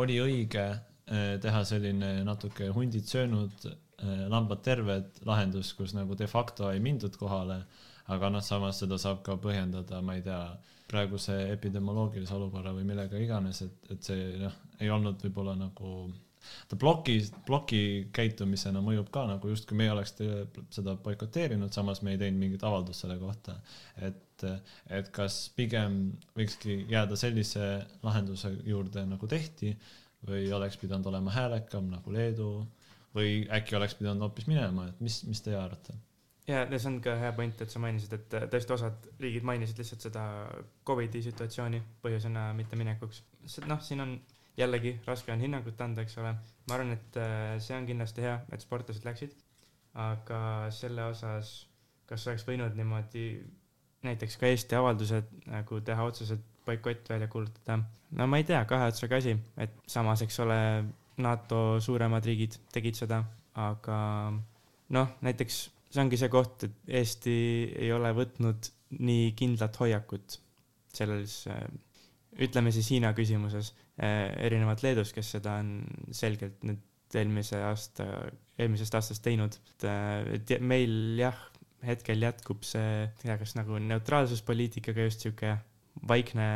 oli 0.00 0.16
õige 0.22 0.64
äh, 0.70 1.36
teha 1.42 1.62
selline 1.68 2.14
natuke 2.24 2.70
hundid 2.74 3.08
söönud, 3.10 3.68
äh, 3.68 4.24
lambad 4.32 4.64
terved 4.64 5.20
lahendus, 5.28 5.74
kus 5.76 5.92
nagu 5.96 6.16
de 6.16 6.30
facto 6.30 6.70
ei 6.72 6.80
mindud 6.80 7.20
kohale, 7.20 7.60
aga 8.08 8.30
noh, 8.32 8.44
samas 8.44 8.80
seda 8.82 8.98
saab 8.98 9.22
ka 9.26 9.36
põhjendada, 9.42 10.00
ma 10.02 10.16
ei 10.18 10.24
tea, 10.26 10.40
praeguse 10.90 11.36
epidemioloogilise 11.52 12.34
olukorra 12.34 12.72
või 12.74 12.88
millega 12.88 13.18
iganes, 13.22 13.62
et, 13.62 13.92
et 13.94 14.02
see 14.10 14.32
noh, 14.40 14.56
ei 14.80 14.90
olnud 14.90 15.22
võib-olla 15.22 15.54
nagu 15.58 15.92
ta 16.68 16.76
ploki, 16.80 17.18
ploki 17.46 17.82
käitumisena 18.16 18.80
mõjub 18.82 19.10
ka 19.12 19.26
nagu 19.28 19.52
justkui 19.52 19.76
meie 19.78 19.92
oleks 19.92 20.16
seda 20.72 20.96
boikoteerinud, 21.04 21.72
samas 21.76 22.02
me 22.02 22.14
ei 22.14 22.20
teinud 22.22 22.40
mingit 22.40 22.64
avaldust 22.66 23.04
selle 23.04 23.18
kohta. 23.20 23.54
et, 24.08 24.44
et 24.88 25.10
kas 25.14 25.40
pigem 25.56 26.00
võikski 26.36 26.84
jääda 26.90 27.18
sellise 27.20 27.70
lahenduse 28.02 28.54
juurde, 28.66 29.04
nagu 29.06 29.28
tehti, 29.30 29.74
või 30.26 30.50
oleks 30.52 30.76
pidanud 30.80 31.06
olema 31.12 31.32
häälekam 31.32 31.90
nagu 31.92 32.12
Leedu 32.12 32.50
või 33.16 33.44
äkki 33.52 33.76
oleks 33.76 33.96
pidanud 33.98 34.26
hoopis 34.26 34.46
minema, 34.50 34.88
et 34.88 35.00
mis, 35.00 35.22
mis 35.28 35.40
teie 35.44 35.58
arvate? 35.58 35.96
Ja 36.50 36.78
see 36.78 36.90
on 36.90 36.98
ka 37.04 37.14
hea 37.20 37.30
point, 37.36 37.62
et 37.62 37.72
sa 37.72 37.82
mainisid, 37.82 38.16
et 38.16 38.36
tõesti 38.52 38.74
osad 38.76 39.08
riigid 39.20 39.46
mainisid 39.46 39.78
lihtsalt 39.80 40.08
seda 40.08 40.24
Covidi 40.86 41.22
situatsiooni 41.24 41.80
põhjusena 42.02 42.50
mitteminekuks. 42.58 43.22
noh, 43.66 43.80
siin 43.84 44.04
on 44.04 44.14
jällegi 44.58 44.94
raske 45.06 45.32
on 45.32 45.40
hinnangut 45.40 45.80
anda, 45.80 46.04
eks 46.04 46.18
ole. 46.20 46.34
ma 46.68 46.76
arvan, 46.76 46.92
et 46.96 47.16
äh, 47.20 47.56
see 47.62 47.76
on 47.76 47.86
kindlasti 47.88 48.26
hea, 48.26 48.36
et 48.52 48.64
sportlased 48.64 49.06
läksid. 49.06 49.34
aga 49.94 50.40
selle 50.70 51.08
osas, 51.10 51.54
kas 52.06 52.26
oleks 52.28 52.44
võinud 52.46 52.76
niimoodi 52.78 53.24
näiteks 54.06 54.36
ka 54.38 54.46
Eesti 54.46 54.76
avaldused 54.78 55.32
nagu 55.50 55.80
teha 55.86 56.04
otseselt 56.06 56.44
boikott 56.66 57.08
välja 57.10 57.28
kuulutada? 57.28 57.80
no 58.10 58.26
ma 58.26 58.38
ei 58.38 58.46
tea, 58.46 58.62
kahe 58.70 58.90
otsaga 58.92 59.18
asi, 59.18 59.36
et 59.58 59.74
samas, 59.86 60.22
eks 60.22 60.40
ole, 60.44 60.60
NATO 61.20 61.80
suuremad 61.84 62.24
riigid 62.24 62.54
tegid 62.72 62.96
seda, 62.96 63.18
aga 63.58 63.98
noh, 64.96 65.10
näiteks 65.20 65.58
see 65.90 66.02
ongi 66.02 66.18
see 66.20 66.30
koht, 66.32 66.64
et 66.66 66.96
Eesti 67.00 67.36
ei 67.82 67.92
ole 67.92 68.12
võtnud 68.16 68.70
nii 69.00 69.30
kindlat 69.38 69.76
hoiakut 69.80 70.38
selles, 70.94 71.44
äh, 71.50 71.64
ütleme 72.42 72.72
siis 72.74 72.90
Hiina 72.90 73.12
küsimuses, 73.14 73.72
Äh, 74.00 74.30
erinevalt 74.46 74.80
Leedust, 74.80 75.12
kes 75.12 75.34
seda 75.34 75.58
on 75.60 75.80
selgelt 76.16 76.62
nüüd 76.64 77.16
eelmise 77.20 77.58
aasta, 77.66 78.06
eelmisest 78.56 78.94
aastast 78.96 79.20
teinud. 79.24 79.58
et, 79.74 79.84
äh, 79.84 80.60
meil 80.60 81.18
jah, 81.18 81.36
hetkel 81.84 82.22
jätkub 82.24 82.64
see, 82.64 83.02
ei 83.04 83.10
tea, 83.20 83.36
kas 83.40 83.56
nagu 83.58 83.76
neutraalsuspoliitikaga 83.84 85.04
just 85.08 85.26
sihuke 85.26 85.52
vaikne 86.08 86.46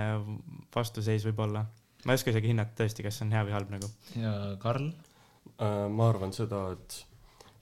vastuseis 0.74 1.26
võib-olla. 1.28 1.66
ma 2.04 2.14
ei 2.14 2.20
oska 2.20 2.32
isegi 2.32 2.52
hinnata 2.54 2.80
tõesti, 2.80 3.04
kas 3.04 3.18
see 3.18 3.26
on 3.26 3.36
hea 3.36 3.44
või 3.44 3.56
halb 3.58 3.74
nagu. 3.76 3.90
ja 4.16 4.34
Karl? 4.62 4.88
Ma 5.58 6.08
arvan 6.08 6.32
seda, 6.32 6.64
et 6.72 6.96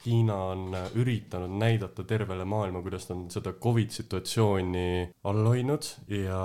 Hiina 0.07 0.37
on 0.53 0.77
üritanud 0.99 1.53
näidata 1.61 2.05
tervele 2.09 2.45
maailma, 2.49 2.83
kuidas 2.83 3.09
on 3.15 3.27
seda 3.31 3.53
Covid 3.63 3.93
situatsiooni 3.95 4.87
all 5.31 5.47
hoidnud 5.47 5.89
ja 6.11 6.41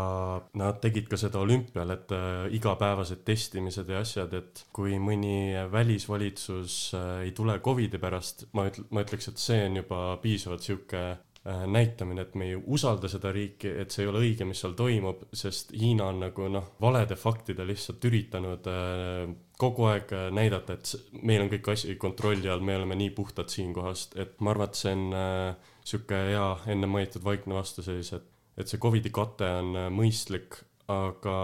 nad 0.59 0.81
tegid 0.83 1.07
ka 1.09 1.19
seda 1.19 1.41
olümpial, 1.41 1.93
et 1.95 2.13
äh, 2.15 2.47
igapäevased 2.57 3.23
testimised 3.27 3.89
ja 3.89 4.01
asjad, 4.05 4.33
et 4.37 4.65
kui 4.75 4.99
mõni 5.01 5.55
välisvalitsus 5.71 6.77
äh, 6.97 7.07
ei 7.27 7.31
tule 7.37 7.59
Covidi 7.63 8.01
pärast, 8.01 8.47
ma 8.57 8.67
ütle, 8.69 8.85
ma 8.91 9.05
ütleks, 9.05 9.31
et 9.31 9.41
see 9.41 9.63
on 9.65 9.81
juba 9.81 10.01
piisavalt 10.21 10.67
sihuke 10.67 11.03
äh, 11.07 11.65
näitamine, 11.65 12.27
et 12.27 12.37
me 12.37 12.51
ei 12.51 12.61
usalda 12.61 13.09
seda 13.11 13.33
riiki, 13.33 13.73
et 13.81 13.93
see 13.93 14.05
ei 14.05 14.11
ole 14.11 14.23
õige, 14.25 14.47
mis 14.47 14.61
seal 14.63 14.77
toimub, 14.77 15.27
sest 15.33 15.73
Hiina 15.73 16.11
on 16.13 16.23
nagu 16.27 16.49
noh, 16.53 16.73
valede 16.83 17.17
faktide 17.19 17.65
lihtsalt 17.67 18.05
üritanud 18.11 18.71
kogu 19.57 19.87
aeg 19.89 20.13
äh, 20.13 20.29
näidata, 20.33 20.77
et 20.77 21.19
meil 21.25 21.43
on 21.43 21.51
kõik 21.51 21.71
asi 21.73 21.97
kontrolli 21.99 22.49
all, 22.51 22.63
me 22.63 22.77
oleme 22.77 22.97
nii 22.99 23.11
puhtad 23.17 23.51
siinkohast, 23.51 24.17
et 24.21 24.39
ma 24.41 24.53
arvan, 24.53 24.69
et 24.69 24.79
see 24.79 24.93
on 24.93 25.05
äh, 25.17 25.75
sihuke 25.87 26.23
hea 26.31 26.47
enne 26.73 26.89
mainitud 26.91 27.25
vaikne 27.25 27.57
vastuseis, 27.57 28.13
et, 28.17 28.27
et 28.57 28.69
see 28.69 28.81
Covidi 28.81 29.13
kate 29.13 29.49
on 29.61 29.75
äh, 29.75 29.91
mõistlik, 29.93 30.61
aga 30.91 31.37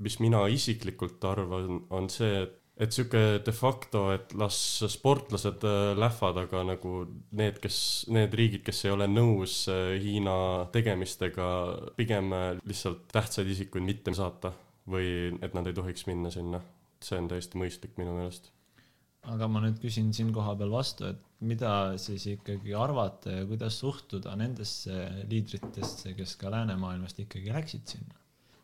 mis 0.00 0.20
mina 0.22 0.44
isiklikult 0.52 1.24
arvan, 1.26 1.84
on 1.90 2.10
see, 2.12 2.42
et 2.44 2.56
et 2.80 2.94
sihuke 2.96 3.42
de 3.44 3.52
facto, 3.52 4.06
et 4.14 4.30
las 4.40 4.56
sportlased 4.88 5.66
äh, 5.68 5.90
lähevad, 6.00 6.38
aga 6.46 6.62
nagu 6.64 7.02
need, 7.36 7.58
kes, 7.60 8.06
need 8.08 8.32
riigid, 8.32 8.64
kes 8.64 8.86
ei 8.86 8.94
ole 8.94 9.08
nõus 9.10 9.66
äh, 9.68 9.98
Hiina 10.00 10.36
tegemistega, 10.72 11.50
pigem 11.98 12.32
lihtsalt 12.64 13.04
tähtsaid 13.12 13.52
isikuid 13.52 13.84
mitte 13.84 14.16
saata 14.16 14.54
või 14.88 15.28
et 15.44 15.52
nad 15.52 15.68
ei 15.68 15.76
tohiks 15.76 16.08
minna 16.08 16.32
sinna. 16.32 16.62
See 17.04 17.18
on 17.20 17.28
täiesti 17.30 17.60
mõistlik 17.60 17.96
minu 18.00 18.14
meelest. 18.16 18.50
aga 19.30 19.48
ma 19.52 19.60
nüüd 19.64 19.80
küsin 19.82 20.12
siin 20.16 20.32
kohapeal 20.32 20.72
vastu, 20.72 21.10
et 21.12 21.44
mida 21.44 21.98
siis 22.00 22.26
ikkagi 22.34 22.74
arvate 22.76 23.34
ja 23.40 23.46
kuidas 23.48 23.78
suhtuda 23.82 24.32
nendesse 24.36 24.96
liidritesse, 25.28 26.14
kes 26.16 26.36
ka 26.40 26.52
läänemaailmast 26.52 27.20
ikkagi 27.24 27.52
läksid 27.56 27.94
sinna? 27.94 28.20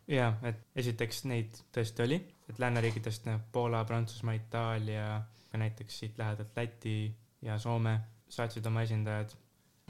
jaa, 0.09 0.33
et 0.47 0.61
esiteks 0.83 1.25
neid 1.31 1.57
tõesti 1.75 2.05
oli, 2.05 2.21
et 2.51 2.61
lääneriikidest 2.63 3.27
noh, 3.29 3.41
Poola, 3.53 3.83
Prantsusmaa, 3.89 4.37
Itaalia, 4.39 5.09
ka 5.51 5.61
näiteks 5.61 5.99
siit 6.03 6.19
lähedalt 6.19 6.57
Läti 6.57 6.99
ja 7.43 7.59
Soome 7.59 7.99
saatsid 8.29 8.67
oma 8.67 8.85
esindajad 8.87 9.35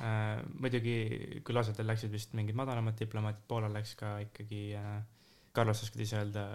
äh,. 0.01 0.41
muidugi 0.61 0.97
küll 1.45 1.61
osadel 1.61 1.89
läksid 1.91 2.13
vist 2.13 2.35
mingid 2.37 2.57
madalamad 2.59 2.99
diplomaadid, 3.01 3.45
Poolal 3.49 3.77
läks 3.77 3.95
ka 3.99 4.17
ikkagi 4.25 4.63
äh,, 4.79 4.99
Carlos 5.55 5.83
oskad 5.87 6.03
ise 6.05 6.21
öelda? 6.21 6.49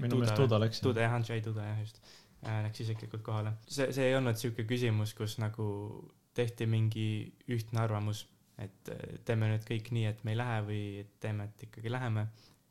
Minu 0.00 0.20
meelest 0.20 0.40
Duda 0.40 0.60
läks. 0.62 0.82
Duda 0.84 1.06
jah, 1.06 1.16
Andrzej 1.18 1.42
Duda 1.44 1.66
jah, 1.70 1.82
just 1.84 2.00
äh,. 2.42 2.62
Läks 2.66 2.82
isiklikult 2.84 3.22
kohale. 3.26 3.56
see, 3.66 3.90
see 3.94 4.10
ei 4.10 4.16
olnud 4.18 4.38
sihuke 4.40 4.66
küsimus, 4.68 5.14
kus 5.18 5.38
nagu 5.42 5.66
tehti 6.36 6.66
mingi 6.68 7.06
ühtne 7.52 7.80
arvamus, 7.80 8.26
et 8.60 8.90
äh, 8.92 9.16
teeme 9.28 9.48
nüüd 9.52 9.64
kõik 9.68 9.92
nii, 9.94 10.04
et 10.10 10.22
me 10.24 10.34
ei 10.34 10.40
lähe 10.42 10.58
või 10.66 10.82
et 11.04 11.16
teeme, 11.22 11.48
et 11.48 11.66
ikkagi 11.68 11.92
läheme. 11.92 12.26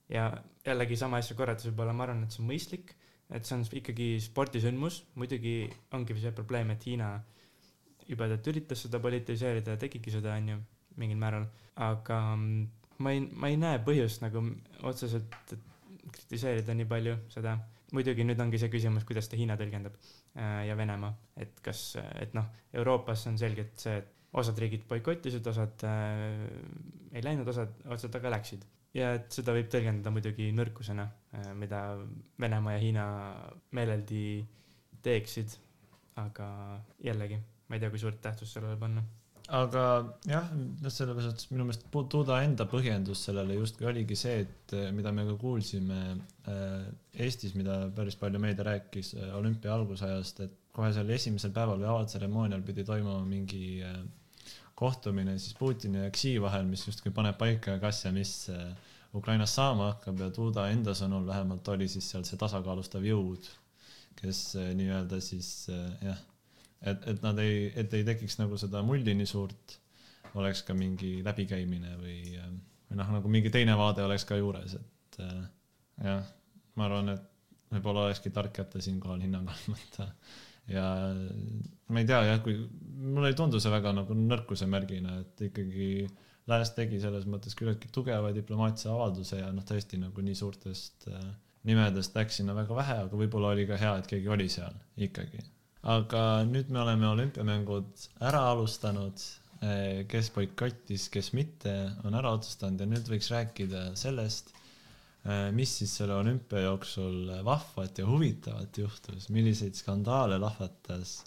ja 0.10 0.30
jällegi 0.66 0.98
sama 1.02 1.18
asja 1.18 1.36
korrates 1.38 1.66
võib-olla 1.72 1.94
ma 1.98 2.06
arvan, 2.06 2.24
et 2.26 2.36
see 2.36 2.44
on 2.44 2.50
mõistlik, 2.52 2.94
et 3.34 3.48
see 3.48 3.56
on 3.58 3.64
ikkagi 3.80 4.10
spordisündmus, 4.22 5.02
muidugi 5.18 5.56
ongi 5.98 6.18
see 6.22 6.34
probleem, 6.36 6.70
et 6.76 6.86
Hiina 6.86 7.10
jubedalt 8.06 8.48
üritas 8.52 8.86
seda 8.86 9.02
politiseerida 9.02 9.74
ja 9.74 9.82
tegigi 9.82 10.14
seda, 10.14 10.36
onju, 10.38 10.60
mingil 11.02 11.18
määral, 11.18 11.48
aga 11.82 12.20
mm, 12.36 12.68
ma 13.02 13.16
ei, 13.16 13.24
ma 13.34 13.50
ei 13.52 13.58
näe 13.60 13.80
põhjust 13.88 14.22
nagu 14.24 14.44
otseselt 14.86 15.56
kritiseerida 16.12 16.76
nii 16.78 16.88
palju 16.90 17.16
seda. 17.34 17.58
muidugi 17.96 18.26
nüüd 18.26 18.40
ongi 18.42 18.60
see 18.60 18.72
küsimus, 18.74 19.06
kuidas 19.08 19.30
ta 19.32 19.38
Hiina 19.40 19.56
tõlgendab 19.60 19.94
äh, 19.96 20.66
ja 20.68 20.76
Venemaa, 20.78 21.14
et 21.40 21.60
kas, 21.64 21.94
et 22.20 22.34
noh, 22.36 22.48
Euroopas 22.74 23.28
on 23.30 23.38
selgelt 23.40 23.78
see, 23.80 24.00
et 24.02 24.10
osad 24.36 24.58
riigid 24.60 24.84
boikotisid, 24.90 25.46
osad 25.48 25.86
äh, 25.88 26.48
ei 27.14 27.24
läinud, 27.24 27.48
osad, 27.48 27.78
osad 27.96 28.18
aga 28.20 28.34
läksid. 28.36 28.66
ja 28.96 29.14
et 29.18 29.30
seda 29.32 29.54
võib 29.56 29.70
tõlgendada 29.72 30.12
muidugi 30.16 30.50
nõrkusena 30.56 31.06
äh,, 31.36 31.52
mida 31.56 31.84
Venemaa 32.42 32.76
ja 32.76 32.84
Hiina 32.84 33.06
meeleldi 33.76 34.26
teeksid. 35.06 35.60
aga 36.16 36.48
jällegi, 37.04 37.38
ma 37.68 37.76
ei 37.76 37.82
tea, 37.84 37.90
kui 37.92 38.00
suurt 38.00 38.22
tähtsust 38.24 38.56
sellele 38.56 38.78
panna. 38.80 39.04
Aga 39.54 39.82
jah, 40.26 40.48
noh, 40.56 40.90
selles 40.94 41.18
mõttes 41.20 41.50
minu 41.52 41.68
meelest 41.68 41.86
Duda 41.94 42.40
enda 42.42 42.66
põhjendus 42.70 43.22
sellele 43.28 43.60
justkui 43.60 43.86
oligi 43.92 44.18
see, 44.18 44.40
et 44.46 44.74
eh, 44.74 44.88
mida 44.96 45.12
me 45.14 45.26
ka 45.28 45.36
kuulsime 45.42 46.00
äh, 46.50 46.88
Eestis, 47.14 47.54
mida 47.58 47.84
päris 47.96 48.18
palju 48.18 48.42
meedia 48.42 48.66
rääkis 48.66 49.14
äh, 49.20 49.30
olümpia 49.38 49.76
algusajast, 49.76 50.42
et 50.48 50.56
kohe 50.74 50.90
seal 50.96 51.10
esimesel 51.14 51.54
päeval 51.54 51.78
või 51.84 51.92
avatseremoonial 51.92 52.66
pidi 52.66 52.84
toimuma 52.88 53.22
mingi 53.24 53.80
kohtumine 54.76 55.38
siis 55.40 55.54
Putini 55.56 56.02
ja 56.02 56.10
Xi 56.12 56.34
vahel, 56.44 56.66
mis 56.68 56.84
justkui 56.84 57.14
paneb 57.16 57.38
paika, 57.40 57.78
kas 57.80 58.02
ja 58.04 58.12
mis 58.12 58.50
Ukrainas 59.16 59.54
saama 59.56 59.94
hakkab 59.94 60.20
ja 60.20 60.28
Duda 60.36 60.66
enda 60.74 60.92
sõnul 60.98 61.24
vähemalt 61.30 61.70
oli 61.72 61.88
siis 61.88 62.10
seal 62.12 62.26
see 62.28 62.36
tasakaalustav 62.42 63.06
jõud, 63.08 63.48
kes 64.20 64.42
nii-öelda 64.76 65.22
siis 65.24 65.70
jah, 66.04 66.20
et, 66.92 67.08
et 67.12 67.26
nad 67.26 67.40
ei, 67.44 67.68
et 67.76 67.94
ei 67.98 68.06
tekiks 68.08 68.40
nagu 68.42 68.58
seda 68.62 68.84
mulli 68.86 69.16
nii 69.18 69.30
suurt, 69.30 69.78
oleks 70.36 70.64
ka 70.68 70.76
mingi 70.78 71.20
läbikäimine 71.26 71.96
või, 72.00 72.18
või 72.90 73.00
noh, 73.00 73.14
nagu 73.18 73.32
mingi 73.32 73.52
teine 73.54 73.78
vaade 73.80 74.04
oleks 74.04 74.28
ka 74.28 74.40
juures, 74.40 74.76
et 74.80 75.22
äh, 75.24 75.46
jah, 76.04 76.28
ma 76.76 76.90
arvan, 76.90 77.16
et 77.16 77.32
võib-olla 77.76 78.10
olekski 78.10 78.32
tark 78.36 78.60
jätta 78.62 78.82
siinkohal 78.84 79.24
hinnang 79.24 79.50
andmata. 79.52 80.10
ja 80.72 80.86
ma 81.88 82.02
ei 82.02 82.10
tea 82.10 82.22
jah, 82.30 82.44
kui 82.44 82.58
mulle 82.96 83.32
ei 83.32 83.38
tundu 83.38 83.62
see 83.62 83.74
väga 83.74 83.96
nagu 83.96 84.18
nõrkuse 84.18 84.70
märgina, 84.70 85.20
et 85.24 85.50
ikkagi 85.50 85.90
Lääs 86.46 86.76
tegi 86.78 87.00
selles 87.02 87.24
mõttes 87.26 87.56
küllaltki 87.58 87.90
tugeva 87.90 88.30
diplomaatilise 88.30 88.92
avalduse 88.92 89.40
ja 89.40 89.48
noh, 89.50 89.66
tõesti 89.66 89.98
nagu 89.98 90.22
nii 90.22 90.36
suurtest 90.38 91.08
äh, 91.10 91.24
nimedest 91.66 92.14
läks 92.18 92.38
sinna 92.38 92.54
väga 92.54 92.78
vähe, 92.78 92.98
aga 93.08 93.18
võib-olla 93.18 93.56
oli 93.56 93.66
ka 93.66 93.80
hea, 93.82 93.96
et 93.98 94.10
keegi 94.12 94.30
oli 94.30 94.46
seal 94.54 94.76
ikkagi. 95.08 95.42
Aga 95.86 96.22
nüüd 96.50 96.72
me 96.74 96.82
oleme 96.82 97.08
olümpiamängud 97.14 98.06
ära 98.26 98.42
alustanud, 98.52 99.22
kes 100.12 100.30
boikottis, 100.36 101.08
kes 101.14 101.32
mitte, 101.38 101.74
on 102.06 102.18
ära 102.18 102.34
otsustanud 102.36 102.82
ja 102.82 102.88
nüüd 102.90 103.10
võiks 103.10 103.30
rääkida 103.34 103.88
sellest, 103.98 104.52
mis 105.56 105.72
siis 105.80 105.94
selle 105.98 106.18
olümpia 106.20 106.66
jooksul 106.68 107.32
vahvat 107.46 108.02
ja 108.02 108.06
huvitavat 108.06 108.78
juhtus, 108.78 109.30
milliseid 109.34 109.78
skandaale 109.78 110.38
lahvatas, 110.42 111.20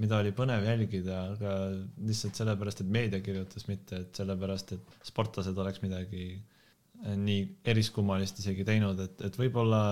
mida 0.00 0.20
oli 0.22 0.32
põnev 0.36 0.64
jälgida, 0.66 1.18
aga 1.34 1.56
lihtsalt 2.06 2.38
sellepärast, 2.38 2.82
et 2.84 2.92
meedia 2.92 3.20
kirjutas, 3.24 3.66
mitte 3.68 4.02
et 4.04 4.20
sellepärast, 4.20 4.76
et 4.76 4.96
sportlased 5.08 5.58
oleks 5.58 5.82
midagi 5.84 6.24
eh, 6.32 7.16
nii 7.18 7.42
eriskummalist 7.74 8.40
isegi 8.40 8.64
teinud, 8.68 9.02
et, 9.04 9.26
et 9.28 9.38
võib-olla 9.40 9.82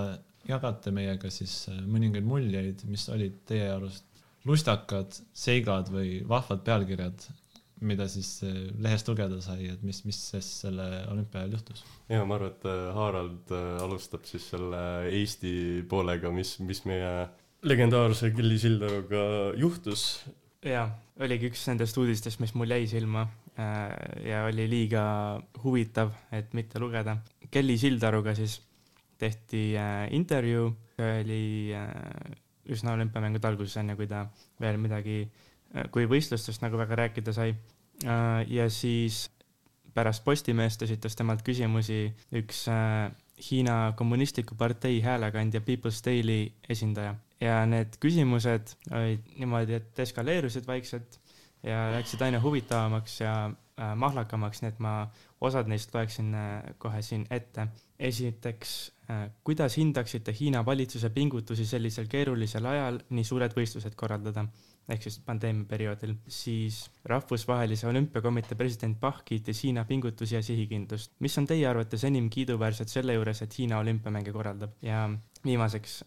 jagate 0.49 0.93
meiega 0.95 1.31
siis 1.33 1.67
eh, 1.71 1.83
mõningaid 1.85 2.27
muljeid, 2.27 2.87
mis 2.91 3.09
olid 3.13 3.43
teie 3.49 3.69
arust 3.75 4.07
lustakad, 4.49 5.19
seigad 5.37 5.91
või 5.93 6.21
vahvad 6.29 6.63
pealkirjad, 6.65 7.27
mida 7.85 8.07
siis 8.13 8.39
eh, 8.47 8.69
lehest 8.81 9.09
lugeda 9.09 9.41
sai, 9.45 9.69
et 9.73 9.83
mis, 9.87 10.03
mis 10.09 10.21
siis 10.33 10.49
selle 10.65 10.87
olümpia 11.13 11.43
ajal 11.43 11.59
juhtus? 11.59 11.85
ja 12.11 12.25
ma 12.25 12.39
arvan, 12.39 12.55
et 12.55 12.67
äh, 12.69 12.81
Harald 12.97 13.55
äh, 13.57 13.69
alustab 13.85 14.25
siis 14.29 14.49
selle 14.53 14.83
Eesti 15.11 15.53
poolega, 15.89 16.33
mis, 16.35 16.57
mis 16.65 16.85
meie 16.89 17.13
legendaarse 17.67 18.33
Kelly 18.37 18.59
Sildaruga 18.61 19.25
juhtus. 19.61 20.07
jaa, 20.65 20.89
oligi 21.21 21.51
üks 21.53 21.67
nendest 21.69 22.01
uudistest, 22.01 22.41
mis 22.41 22.57
mul 22.57 22.73
jäi 22.73 22.89
silma 22.91 23.27
äh, 23.61 23.93
ja 24.29 24.47
oli 24.49 24.69
liiga 24.71 25.05
huvitav, 25.65 26.15
et 26.33 26.57
mitte 26.57 26.81
lugeda. 26.81 27.19
Kelly 27.51 27.77
Sildaruga 27.81 28.35
siis 28.39 28.61
tehti 29.21 29.65
äh, 29.79 30.07
intervjuu, 30.17 30.71
oli 31.01 31.75
äh, 31.77 31.91
üsna 32.71 32.95
olümpiamängude 32.97 33.49
alguses, 33.49 33.77
enne 33.81 33.97
kui 33.99 34.09
ta 34.11 34.27
veel 34.61 34.79
midagi, 34.81 35.25
kui 35.95 36.07
võistlustest 36.11 36.63
nagu 36.65 36.79
väga 36.79 36.97
rääkida 36.99 37.33
sai. 37.35 37.55
ja 38.49 38.65
siis 38.71 39.29
pärast 39.95 40.25
Postimeest 40.25 40.83
esitas 40.87 41.17
temalt 41.19 41.43
küsimusi 41.47 42.05
üks 42.41 42.65
äh, 42.71 43.11
Hiina 43.41 43.95
kommunistliku 43.97 44.55
partei 44.59 45.01
häälekandja 45.01 45.63
People's 45.65 46.03
Daily 46.05 46.53
esindaja 46.69 47.15
ja 47.41 47.63
need 47.67 47.97
küsimused 48.03 48.75
olid 48.93 49.31
niimoodi, 49.41 49.79
et 49.81 50.03
eskaleerusid 50.05 50.67
vaikselt 50.69 51.19
ja 51.65 51.89
läksid 51.95 52.21
aina 52.27 52.41
huvitavamaks 52.43 53.21
ja 53.23 53.35
äh, 53.47 53.55
mahlakamaks, 53.97 54.63
nii 54.63 54.73
et 54.73 54.81
ma 54.83 54.95
osad 55.41 55.69
neist 55.71 55.95
loeksin 55.95 56.35
äh, 56.35 56.75
kohe 56.79 57.03
siin 57.03 57.27
ette. 57.31 57.69
esiteks 57.99 58.93
äh,, 59.11 59.31
kuidas 59.45 59.77
hindaksite 59.77 60.35
Hiina 60.41 60.65
valitsuse 60.67 61.11
pingutusi 61.11 61.67
sellisel 61.67 62.07
keerulisel 62.09 62.67
ajal 62.67 63.01
nii 63.11 63.25
suured 63.25 63.57
võistlused 63.57 63.97
korraldada? 63.97 64.47
ehk 64.91 65.05
siis 65.07 65.21
pandeemia 65.23 65.69
perioodil, 65.71 66.15
siis 66.29 66.81
rahvusvahelise 67.07 67.87
olümpiakomitee 67.87 68.57
president 68.59 68.99
Bach 69.01 69.21
kiitis 69.25 69.63
Hiina 69.65 69.85
pingutusi 69.85 70.35
ja 70.35 70.43
sihikindlust. 70.43 71.13
mis 71.19 71.39
on 71.39 71.47
teie 71.47 71.67
arvates 71.69 72.05
enim 72.05 72.31
kiiduväärset 72.31 72.89
selle 72.89 73.15
juures, 73.15 73.43
et 73.43 73.59
Hiina 73.59 73.79
olümpiamänge 73.79 74.33
korraldab? 74.33 74.73
ja 74.83 75.09
viimaseks 75.45 76.03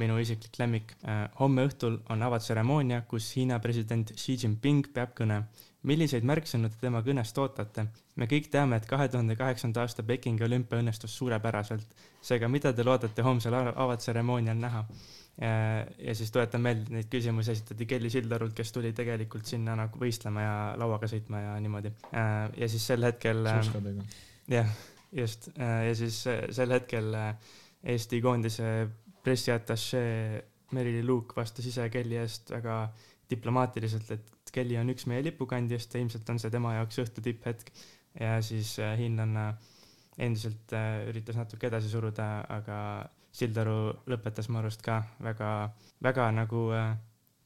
minu 0.00 0.18
isiklik 0.20 0.58
lemmik. 0.60 0.94
homme 1.40 1.66
õhtul 1.68 1.98
on 2.10 2.22
avatseremoonia, 2.28 3.02
kus 3.08 3.30
Hiina 3.36 3.58
president 3.60 4.12
Xi 4.16 4.38
Jinping 4.42 4.88
peab 4.94 5.14
kõne. 5.18 5.42
milliseid 5.82 6.24
märksõnu 6.28 6.68
te 6.68 6.76
tema 6.80 7.00
kõnest 7.02 7.38
ootate? 7.38 7.86
me 8.16 8.26
kõik 8.28 8.50
teame, 8.52 8.76
et 8.76 8.86
kahe 8.86 9.08
tuhande 9.08 9.36
kaheksanda 9.36 9.80
aasta 9.80 10.02
Pekingi 10.02 10.44
olümpia 10.44 10.80
õnnestus 10.82 11.16
suurepäraselt. 11.16 11.86
seega, 12.20 12.48
mida 12.48 12.72
te 12.72 12.84
loodate 12.84 13.22
homsel 13.22 13.54
ava- 13.54 13.76
avatseremoonial 13.76 14.56
näha? 14.56 14.84
ja 15.40 16.14
siis 16.14 16.30
tuletan 16.30 16.60
meelde, 16.60 16.90
neid 16.92 17.08
küsimusi 17.08 17.54
esitati 17.54 17.86
Kelly 17.86 18.10
Sildarult, 18.10 18.52
kes 18.54 18.72
tuli 18.72 18.92
tegelikult 18.92 19.46
sinna 19.48 19.76
nagu 19.78 19.98
võistlema 19.98 20.42
ja 20.44 20.56
lauaga 20.76 21.08
sõitma 21.08 21.40
ja 21.40 21.54
niimoodi. 21.60 21.92
ja 22.12 22.68
siis 22.68 22.86
sel 22.86 23.04
hetkel 23.08 23.46
suuskadega. 23.46 24.04
jah, 24.48 24.74
just 25.12 25.48
ja 25.56 25.94
siis 25.94 26.26
äh, 26.26 26.42
sel 26.54 26.74
hetkel 26.76 27.14
äh, 27.14 27.34
Eesti 27.82 28.20
koondise 28.20 28.88
pressiatašee 29.24 30.42
Merili 30.76 31.02
Luuk 31.06 31.34
vastas 31.36 31.66
ise 31.66 31.88
Kelly 31.90 32.18
eest 32.20 32.52
väga 32.54 32.82
diplomaatiliselt, 33.30 34.10
et 34.14 34.52
Kelly 34.54 34.78
on 34.80 34.90
üks 34.92 35.06
meie 35.10 35.22
lipukandjast 35.26 35.94
ja 35.94 36.02
ilmselt 36.02 36.30
on 36.32 36.40
see 36.42 36.52
tema 36.52 36.74
jaoks 36.78 37.00
õhtu 37.04 37.22
tipphetk. 37.24 37.70
ja 38.20 38.40
siis 38.42 38.74
hinnan 38.98 39.36
äh, 39.38 39.50
endiselt 40.18 40.72
äh, 40.74 41.06
üritas 41.10 41.38
natuke 41.38 41.68
edasi 41.70 41.90
suruda, 41.92 42.44
aga 42.48 42.78
Sildaru 43.30 43.92
lõpetas 44.10 44.48
mu 44.50 44.58
arust 44.58 44.82
ka 44.82 44.96
väga, 45.22 45.70
väga 46.02 46.30
nagu 46.34 46.70
äh, 46.74 46.94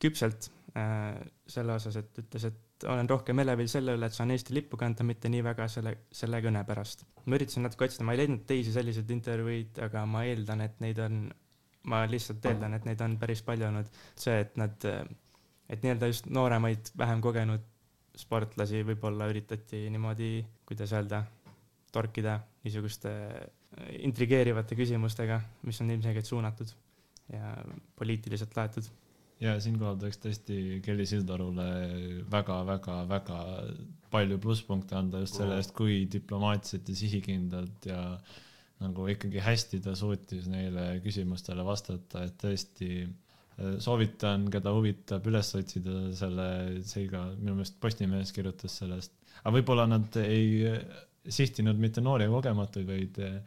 küpselt 0.00 0.50
selle 0.74 1.76
osas, 1.76 1.94
et 2.00 2.16
ütles, 2.18 2.48
et 2.48 2.86
olen 2.90 3.06
rohkem 3.06 3.38
elevil 3.38 3.68
selle 3.70 3.92
üle, 3.94 4.08
et 4.08 4.16
saan 4.16 4.32
Eesti 4.34 4.56
lippu 4.56 4.78
kanda, 4.80 5.04
mitte 5.06 5.30
nii 5.30 5.44
väga 5.46 5.68
selle, 5.70 5.92
selle 6.10 6.40
kõne 6.42 6.64
pärast. 6.66 7.04
ma 7.26 7.38
üritasin 7.38 7.62
natuke 7.62 7.86
otsida, 7.86 8.02
ma 8.08 8.16
ei 8.16 8.24
leidnud 8.24 8.42
teisi 8.48 8.72
selliseid 8.74 9.12
intervjuuid, 9.14 9.78
aga 9.86 10.02
ma 10.10 10.24
eeldan, 10.26 10.64
et 10.66 10.80
neid 10.82 10.98
on, 11.04 11.20
ma 11.90 12.04
lihtsalt 12.08 12.44
eeldan, 12.48 12.74
et 12.78 12.88
neid 12.88 13.00
on 13.04 13.18
päris 13.20 13.42
palju 13.44 13.68
olnud. 13.68 13.88
see, 14.16 14.40
et 14.40 14.56
nad, 14.60 14.88
et 15.68 15.84
nii-öelda 15.84 16.10
just 16.10 16.28
nooremaid, 16.32 16.92
vähem 16.98 17.22
kogenud 17.24 17.64
sportlasi 18.18 18.84
võib-olla 18.86 19.26
üritati 19.30 19.84
niimoodi, 19.90 20.38
kuidas 20.68 20.92
öelda, 20.94 21.24
torkida 21.94 22.38
niisuguste 22.64 23.10
äh, 23.10 23.94
intrigeerivate 24.06 24.76
küsimustega, 24.78 25.40
mis 25.66 25.80
on 25.82 25.92
ilmselgelt 25.94 26.28
suunatud 26.28 26.70
ja 27.32 27.54
poliitiliselt 27.96 28.56
laetud. 28.56 28.88
ja 29.40 29.56
siinkohal 29.60 29.98
tahaks 30.00 30.20
tõesti 30.22 30.80
Kelly 30.84 31.06
Sildarule 31.08 31.68
väga-väga-väga 32.30 33.38
palju 34.12 34.38
plusspunkte 34.38 34.96
anda 34.98 35.22
just 35.24 35.40
selle 35.40 35.58
eest, 35.58 35.74
kui 35.76 36.04
diplomaatiliselt 36.10 36.88
ja 36.88 36.96
sihikindlalt 37.00 37.88
ja 37.90 38.00
nagu 38.84 39.08
ikkagi 39.10 39.42
hästi 39.42 39.80
ta 39.84 39.96
suutis 39.98 40.48
neile 40.50 40.86
küsimustele 41.04 41.64
vastata, 41.66 42.24
et 42.28 42.36
tõesti 42.40 42.90
äh, 43.02 43.74
soovitan, 43.82 44.48
keda 44.52 44.74
huvitab 44.76 45.26
üles 45.30 45.50
otsida 45.58 45.98
selle 46.16 46.48
seiga, 46.86 47.26
minu 47.40 47.58
meelest 47.58 47.80
Postimees 47.82 48.32
kirjutas 48.36 48.78
sellest, 48.82 49.16
aga 49.42 49.56
võib-olla 49.58 49.88
nad 49.90 50.22
ei 50.22 50.48
äh, 50.70 50.80
sihtinud 51.24 51.80
mitte 51.80 52.04
noori 52.04 52.28
ja 52.28 52.32
kogematuid, 52.32 52.88
vaid 52.88 53.22
äh, 53.24 53.38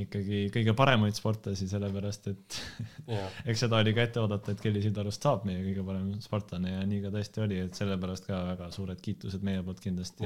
ikkagi 0.00 0.46
kõige 0.52 0.72
paremaid 0.76 1.16
sportlasi, 1.16 1.66
sellepärast 1.68 2.28
et 2.32 2.58
eks 3.50 3.64
seda 3.64 3.80
oli 3.82 3.92
ka 3.96 4.06
ette 4.06 4.22
oodata, 4.22 4.54
et 4.54 4.62
Kelly 4.62 4.82
Sildarust 4.84 5.24
saab 5.24 5.44
meie 5.48 5.60
kõige 5.64 5.84
parem 5.86 6.08
sportlane 6.24 6.76
ja 6.76 6.86
nii 6.88 7.02
ka 7.04 7.12
tõesti 7.14 7.44
oli, 7.44 7.60
et 7.66 7.78
sellepärast 7.78 8.28
ka 8.28 8.40
väga 8.52 8.70
suured 8.74 9.02
kiitused 9.04 9.44
meie 9.44 9.62
poolt 9.66 9.82
kindlasti. 9.84 10.24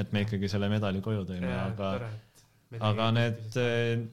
Et 0.00 0.14
me 0.16 0.24
ikkagi 0.24 0.50
selle 0.50 0.70
medali 0.72 1.04
koju 1.04 1.26
tõime, 1.28 1.52
aga, 1.52 1.92
aga 2.76 3.08
need 3.16 3.56
eh, 3.62 4.04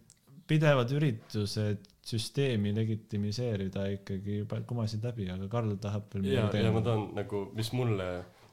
pidevad 0.47 0.93
üritused 0.95 1.91
süsteemi 2.05 2.71
legitimiseerida 2.75 3.87
ikkagi 3.95 4.43
kumasid 4.69 5.05
läbi, 5.07 5.27
aga 5.33 5.49
Karl 5.49 5.73
tahab 5.81 6.11
veel 6.13 6.27
midagi 6.27 6.61
ja 6.61 6.73
ma 6.73 6.83
tahan 6.85 7.07
nagu, 7.17 7.47
mis 7.57 7.71
mulle 7.73 8.09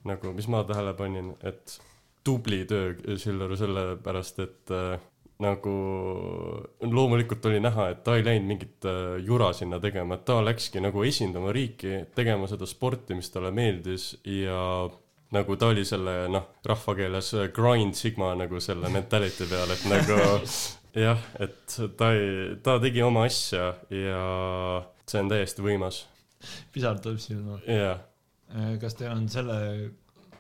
nagu, 0.08 0.32
mis 0.36 0.48
ma 0.50 0.62
tähele 0.66 0.94
panin, 0.98 1.32
et 1.44 1.76
tubli 2.24 2.62
töö 2.70 3.16
Sillaru 3.18 3.58
sellepärast, 3.58 4.40
et 4.42 4.72
äh, 4.72 4.94
nagu 5.42 5.74
loomulikult 6.86 7.46
oli 7.50 7.60
näha, 7.62 7.88
et 7.92 8.02
ta 8.06 8.16
ei 8.16 8.24
läinud 8.26 8.48
mingit 8.54 8.88
äh, 8.88 9.18
jura 9.26 9.52
sinna 9.56 9.80
tegema, 9.82 10.16
et 10.16 10.26
ta 10.28 10.38
läkski 10.44 10.82
nagu 10.82 11.04
esindama 11.06 11.52
riiki, 11.54 12.06
tegema 12.16 12.48
seda 12.50 12.68
sporti, 12.68 13.18
mis 13.18 13.30
talle 13.34 13.52
meeldis 13.54 14.12
ja 14.28 14.62
nagu 15.32 15.56
ta 15.56 15.72
oli 15.72 15.84
selle 15.88 16.26
noh, 16.32 16.48
rahvakeeles 16.68 17.32
äh, 17.38 17.50
grind 17.54 17.96
sigma 17.98 18.32
nagu 18.38 18.60
selle 18.62 18.90
mentality 18.92 19.48
peal, 19.50 19.72
et 19.74 19.84
nagu 19.90 20.20
jah, 21.06 21.26
et 21.42 21.76
ta 21.98 22.12
ei, 22.16 22.56
ta 22.64 22.78
tegi 22.82 23.04
oma 23.04 23.26
asja 23.28 23.72
ja 23.90 24.22
see 25.08 25.24
on 25.24 25.32
täiesti 25.32 25.64
võimas, 25.64 26.04
pisar 26.74 27.00
tuleb 27.02 27.20
silma. 27.22 27.60
jaa 27.66 27.98
kas 28.82 28.96
teil 28.98 29.14
on 29.14 29.28
selle 29.32 29.56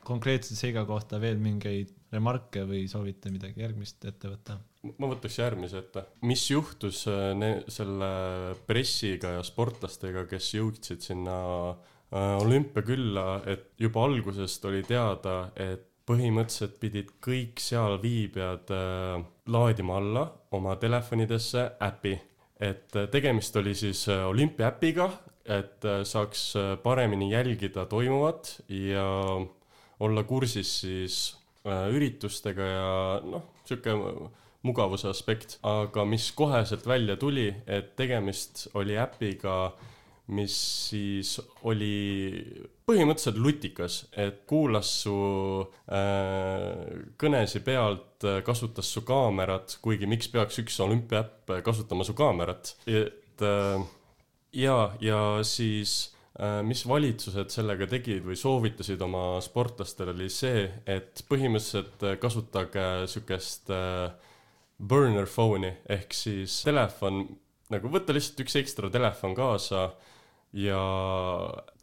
konkreetse 0.04 0.56
seiga 0.58 0.82
kohta 0.88 1.20
veel 1.22 1.38
mingeid 1.40 1.92
remarke 2.12 2.66
või 2.68 2.84
soovite 2.90 3.30
midagi 3.32 3.62
järgmist 3.62 4.04
ette 4.04 4.28
võtta? 4.28 4.58
ma 4.98 5.08
võtaks 5.12 5.38
järgmise 5.38 5.78
ette. 5.78 6.04
mis 6.26 6.42
juhtus 6.50 7.04
äh, 7.10 7.30
ne- 7.38 7.62
selle 7.72 8.10
pressiga 8.66 9.36
ja 9.38 9.46
sportlastega, 9.46 10.26
kes 10.30 10.50
jõudsid 10.58 11.06
sinna 11.06 11.38
äh, 11.70 11.91
olümpiakülla, 12.12 13.42
et 13.46 13.70
juba 13.80 14.04
algusest 14.04 14.64
oli 14.68 14.82
teada, 14.84 15.46
et 15.56 15.88
põhimõtteliselt 16.08 16.78
pidid 16.82 17.10
kõik 17.22 17.62
sealviibijad 17.62 18.72
äh, 18.74 19.22
laadima 19.54 19.98
alla 20.00 20.26
oma 20.52 20.76
telefonidesse 20.76 21.70
äpi. 21.80 22.18
et 22.60 22.96
äh, 22.96 23.08
tegemist 23.10 23.56
oli 23.56 23.74
siis 23.74 24.08
äh, 24.08 24.26
olümpiaäpiga, 24.28 25.10
et 25.44 25.84
äh, 25.84 26.02
saaks 26.04 26.56
äh, 26.56 26.76
paremini 26.82 27.32
jälgida 27.32 27.86
toimuvat 27.86 28.60
ja 28.68 29.06
olla 30.00 30.22
kursis 30.22 30.80
siis 30.80 31.36
äh, 31.66 31.88
üritustega 31.94 32.62
ja 32.62 33.20
noh, 33.24 33.48
sihuke 33.64 33.94
mugavuse 34.62 35.08
aspekt, 35.10 35.58
aga 35.62 36.04
mis 36.06 36.30
koheselt 36.32 36.86
välja 36.86 37.16
tuli, 37.16 37.48
et 37.66 37.96
tegemist 37.96 38.68
oli 38.74 38.98
äpiga, 38.98 39.72
mis 40.32 40.56
siis 40.88 41.36
oli 41.68 41.92
põhimõtteliselt 42.88 43.40
lutikas, 43.42 44.02
et 44.18 44.42
kuulas 44.48 44.90
su 45.04 45.16
äh, 45.92 47.02
kõnesi 47.20 47.62
pealt, 47.64 48.24
kasutas 48.46 48.90
su 48.94 49.02
kaamerat, 49.06 49.78
kuigi 49.82 50.08
miks 50.10 50.30
peaks 50.32 50.60
üks 50.62 50.78
olümpiaäpp 50.84 51.58
kasutama 51.66 52.06
su 52.06 52.14
kaamerat, 52.18 52.76
et 52.86 53.44
äh, 53.46 53.90
ja, 54.52 54.92
ja 55.00 55.20
siis 55.46 56.12
äh, 56.40 56.60
mis 56.66 56.84
valitsused 56.88 57.52
sellega 57.52 57.88
tegid 57.90 58.24
või 58.26 58.36
soovitasid 58.38 59.00
oma 59.04 59.40
sportlastele, 59.44 60.14
oli 60.16 60.28
see, 60.32 60.66
et 60.86 61.24
põhimõtteliselt 61.28 62.06
äh, 62.06 62.18
kasutage 62.22 62.86
sihukest 63.10 63.72
äh, 63.72 64.12
burner 64.78 65.28
phone'i 65.30 65.74
ehk 65.92 66.16
siis 66.16 66.62
telefon, 66.66 67.24
nagu 67.72 67.92
võtta 67.92 68.14
lihtsalt 68.14 68.44
üks 68.44 68.58
ekstra 68.60 68.90
telefon 68.92 69.36
kaasa 69.38 69.90
ja 70.52 70.82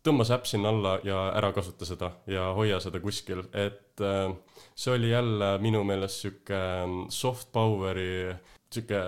tõmba 0.04 0.26
see 0.28 0.36
äpp 0.38 0.48
sinna 0.50 0.70
alla 0.70 1.00
ja 1.04 1.26
ära 1.38 1.52
kasuta 1.56 1.88
seda 1.90 2.12
ja 2.30 2.52
hoia 2.58 2.80
seda 2.84 3.02
kuskil, 3.04 3.44
et 3.54 4.02
äh, 4.02 4.32
see 4.76 4.96
oli 4.96 5.12
jälle 5.12 5.58
minu 5.64 5.84
meelest 5.84 6.26
sihuke 6.26 6.62
soft 7.10 7.52
power'i 7.52 8.36
sihuke 8.70 9.00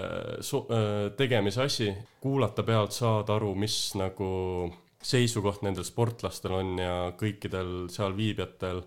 so-, 0.41 0.65
tegemise 1.17 1.61
asi, 1.63 1.91
kuulata 2.21 2.63
pealt, 2.63 2.95
saada 2.97 3.35
aru, 3.37 3.53
mis 3.55 3.93
nagu 3.99 4.31
seisukoht 5.01 5.63
nendel 5.65 5.85
sportlastel 5.85 6.57
on 6.59 6.73
ja 6.81 6.95
kõikidel 7.17 7.87
seal 7.93 8.15
viibijatel. 8.17 8.83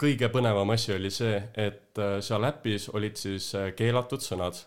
kõige 0.00 0.28
põnevam 0.28 0.70
asi 0.74 0.92
oli 0.94 1.10
see, 1.10 1.36
et 1.54 1.98
äh, 2.02 2.18
seal 2.20 2.44
äpis 2.44 2.88
olid 2.92 3.16
siis 3.16 3.54
äh, 3.54 3.72
keelatud 3.76 4.20
sõnad. 4.20 4.58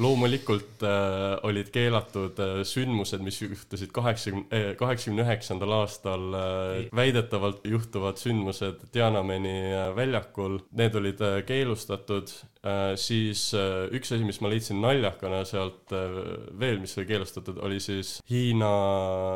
Loomulikult 0.00 0.82
äh, 0.82 1.34
olid 1.44 1.68
keelatud 1.72 2.38
äh, 2.40 2.62
sündmused, 2.64 3.20
mis 3.24 3.42
juhtusid 3.42 3.90
kaheksakümne, 3.92 4.62
kaheksakümne 4.80 5.26
üheksandal 5.26 5.74
aastal 5.82 6.24
äh, 6.38 6.70
väidetavalt 6.96 7.66
juhtuvad 7.68 8.20
sündmused 8.20 8.86
Tiananmeni 8.94 9.52
äh, 9.68 9.90
väljakul, 9.96 10.62
need 10.78 10.96
olid 10.96 11.20
äh, 11.20 11.36
keelustatud 11.44 12.32
äh,, 12.64 12.94
siis 12.96 13.50
äh, 13.58 13.92
üks 13.92 14.14
asi, 14.16 14.24
mis 14.24 14.40
ma 14.40 14.52
leidsin 14.52 14.80
naljakana 14.80 15.42
sealt 15.48 15.92
äh, 15.92 16.16
veel, 16.60 16.80
mis 16.80 16.96
oli 16.96 17.10
keelustatud, 17.12 17.60
oli 17.60 17.80
siis 17.84 18.16
Hiina 18.30 18.72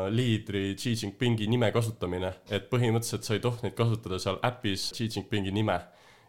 liidri 0.09 0.71
Xi 0.73 0.95
Jinpingi 0.97 1.45
nime 1.51 1.69
kasutamine, 1.75 2.33
et 2.49 2.65
põhimõtteliselt 2.73 3.29
sa 3.29 3.37
ei 3.37 3.45
tohtinud 3.45 3.77
kasutada 3.77 4.17
seal 4.23 4.41
äpis 4.47 4.89
Xi 4.97 5.11
Jinpingi 5.13 5.53
nime 5.53 5.77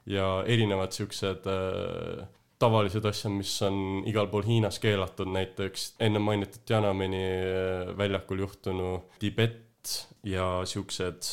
ja 0.09 0.43
erinevad 0.49 0.93
siuksed 0.93 1.49
äh, 1.49 2.27
tavalised 2.59 3.05
asjad, 3.07 3.33
mis 3.39 3.53
on 3.67 4.03
igal 4.11 4.29
pool 4.33 4.47
Hiinas 4.47 4.81
keelatud, 4.83 5.31
näiteks 5.35 5.93
enne 6.05 6.23
mainitud 6.23 6.65
Tiananmeni 6.67 7.23
äh, 7.25 7.93
väljakul 7.99 8.43
juhtunu 8.45 8.91
Tibet 9.19 9.95
ja 10.27 10.63
siuksed 10.67 11.31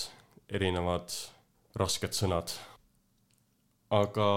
erinevad 0.49 1.13
rasked 1.75 2.13
sõnad. 2.15 2.53
aga 3.95 4.27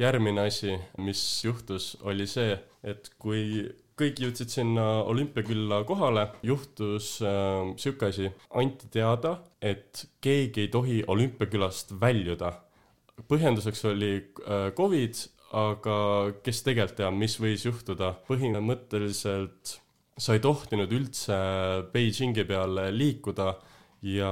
järgmine 0.00 0.46
asi, 0.46 0.76
mis 1.02 1.20
juhtus, 1.44 1.92
oli 2.06 2.26
see, 2.30 2.54
et 2.86 3.10
kui 3.20 3.64
kõik 4.00 4.20
jõudsid 4.22 4.48
sinna 4.48 4.84
olümpiakülla 5.10 5.82
kohale, 5.88 6.26
juhtus 6.46 7.18
äh, 7.22 7.72
sihuke 7.80 8.08
asi, 8.08 8.30
anti 8.56 8.88
teada, 8.92 9.36
et 9.60 10.06
keegi 10.24 10.66
ei 10.66 10.72
tohi 10.72 11.02
olümpiakülast 11.06 11.94
väljuda. 12.00 12.54
põhjenduseks 13.28 13.84
oli 13.90 14.14
äh, 14.16 14.70
Covid, 14.76 15.14
aga 15.56 15.96
kes 16.44 16.62
tegelikult 16.66 16.98
teab, 17.00 17.16
mis 17.18 17.36
võis 17.42 17.64
juhtuda, 17.66 18.12
põhimõtteliselt 18.28 19.76
sa 20.20 20.36
ei 20.36 20.42
tohtinud 20.44 20.92
üldse 20.92 21.36
Beijingi 21.92 22.44
peal 22.46 22.78
liikuda 22.94 23.54
ja 24.06 24.30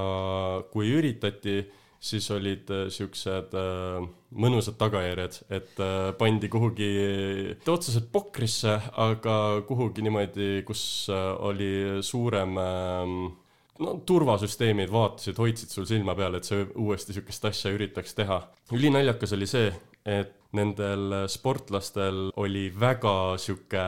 kui 0.73 0.93
üritati, 0.97 1.63
siis 1.99 2.29
olid 2.31 2.71
äh, 2.71 2.85
siuksed 2.95 3.57
äh, 3.59 4.05
mõnusad 4.39 4.77
tagajärjed, 4.79 5.41
et 5.51 5.81
äh, 5.83 5.97
pandi 6.21 6.47
kuhugi, 6.53 6.89
mitte 7.57 7.73
otseselt 7.75 8.07
pokrisse, 8.15 8.77
aga 9.03 9.35
kuhugi 9.67 10.05
niimoodi, 10.07 10.49
kus 10.69 10.83
oli 11.11 11.99
suurem 12.07 12.55
äh, 12.63 13.17
no 13.83 13.95
turvasüsteemid 14.07 14.93
vaatasid, 14.95 15.39
hoidsid 15.39 15.75
sul 15.75 15.87
silma 15.91 16.15
peal, 16.19 16.39
et 16.39 16.47
sa 16.49 16.61
uuesti 16.63 17.17
sihukest 17.17 17.51
asja 17.51 17.75
üritaks 17.75 18.17
teha. 18.19 18.41
ülinaljakas 18.75 19.35
oli 19.37 19.51
see, 19.51 19.73
et 20.07 20.38
nendel 20.57 21.27
sportlastel 21.29 22.29
oli 22.41 22.69
väga 22.73 23.37
sihuke 23.41 23.85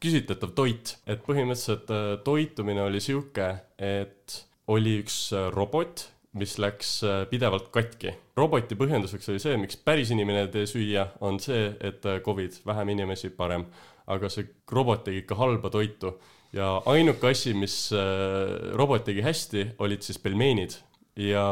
küsitletav 0.00 0.54
toit, 0.56 0.94
et 1.04 1.20
põhimõtteliselt 1.26 1.90
äh, 1.92 2.14
toitumine 2.24 2.86
oli 2.86 3.02
sihuke, 3.04 3.50
et 3.76 4.38
oli 4.72 4.96
üks 5.02 5.18
äh, 5.36 5.50
robot, 5.52 6.06
mis 6.40 6.56
läks 6.62 6.94
äh, 7.04 7.22
pidevalt 7.30 7.68
katki. 7.74 8.14
roboti 8.38 8.78
põhjenduseks 8.80 9.28
oli 9.32 9.42
see, 9.42 9.56
miks 9.60 9.76
päris 9.84 10.12
inimene 10.14 10.46
ei 10.46 10.52
tee 10.54 10.66
süüa, 10.70 11.06
on 11.20 11.40
see, 11.42 11.68
et 11.80 12.06
äh, 12.08 12.20
Covid, 12.24 12.62
vähem 12.66 12.94
inimesi, 12.96 13.32
parem. 13.36 13.66
aga 14.10 14.28
see 14.32 14.48
robot 14.72 15.04
tegi 15.06 15.20
ikka 15.22 15.36
halba 15.38 15.70
toitu 15.70 16.16
ja 16.56 16.80
ainuke 16.90 17.30
asi, 17.30 17.52
mis 17.54 17.90
äh, 17.94 18.72
robot 18.78 19.04
tegi 19.06 19.22
hästi, 19.22 19.66
olid 19.78 20.02
siis 20.06 20.18
pelmeenid 20.18 20.78
ja 21.20 21.44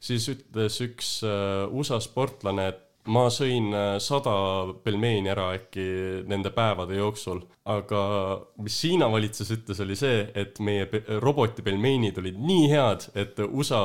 siis 0.00 0.28
ütles 0.32 0.78
üks 0.84 1.18
äh, 1.26 1.66
USA 1.72 2.00
sportlane, 2.00 2.68
et 2.70 2.86
ma 3.08 3.26
sõin 3.32 3.70
äh, 3.72 3.96
sada 4.02 4.34
pelmeeni 4.84 5.30
ära 5.32 5.50
äkki 5.56 5.84
nende 6.28 6.52
päevade 6.52 6.98
jooksul, 6.98 7.40
aga 7.72 8.00
mis 8.60 8.76
Hiina 8.84 9.08
valitsus 9.12 9.52
ütles, 9.56 9.80
oli 9.80 9.96
see, 9.96 10.24
et 10.34 10.60
meie 10.60 10.88
roboti 11.22 11.64
pelmeenid 11.64 12.18
olid 12.20 12.40
nii 12.40 12.66
head, 12.72 13.06
et 13.18 13.40
USA 13.46 13.80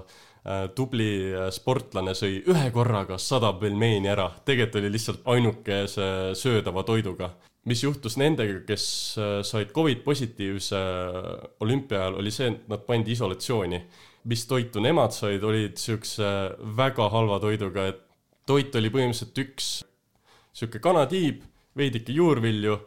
äh, 0.00 0.64
tubli 0.76 1.10
äh, 1.34 1.50
sportlane 1.52 2.14
sõi 2.16 2.40
ühe 2.40 2.70
korraga 2.72 3.18
sada 3.20 3.52
pelmeeni 3.60 4.08
ära, 4.12 4.30
tegelikult 4.46 4.80
oli 4.80 4.94
lihtsalt 4.94 5.28
ainukese 5.34 6.06
söödava 6.38 6.86
toiduga. 6.88 7.34
mis 7.64 7.80
juhtus 7.82 8.18
nendega, 8.20 8.58
kes 8.66 8.86
said 9.42 9.70
Covid 9.72 10.02
positiivse 10.04 10.80
olümpia 11.64 12.02
ajal, 12.02 12.18
oli 12.20 12.30
see, 12.30 12.50
et 12.52 12.66
nad 12.68 12.82
pandi 12.84 13.12
isolatsiooni. 13.12 13.80
mis 14.24 14.46
toitu 14.46 14.80
nemad 14.80 15.12
said, 15.12 15.42
olid 15.44 15.76
siukse 15.76 16.24
väga 16.76 17.08
halva 17.12 17.38
toiduga, 17.40 17.86
et 17.88 18.13
toit 18.46 18.74
oli 18.78 18.92
põhimõtteliselt 18.92 19.42
üks 19.44 19.70
sihuke 20.54 20.80
kanatiib, 20.82 21.42
veidike 21.76 22.14
juurvilju, 22.14 22.78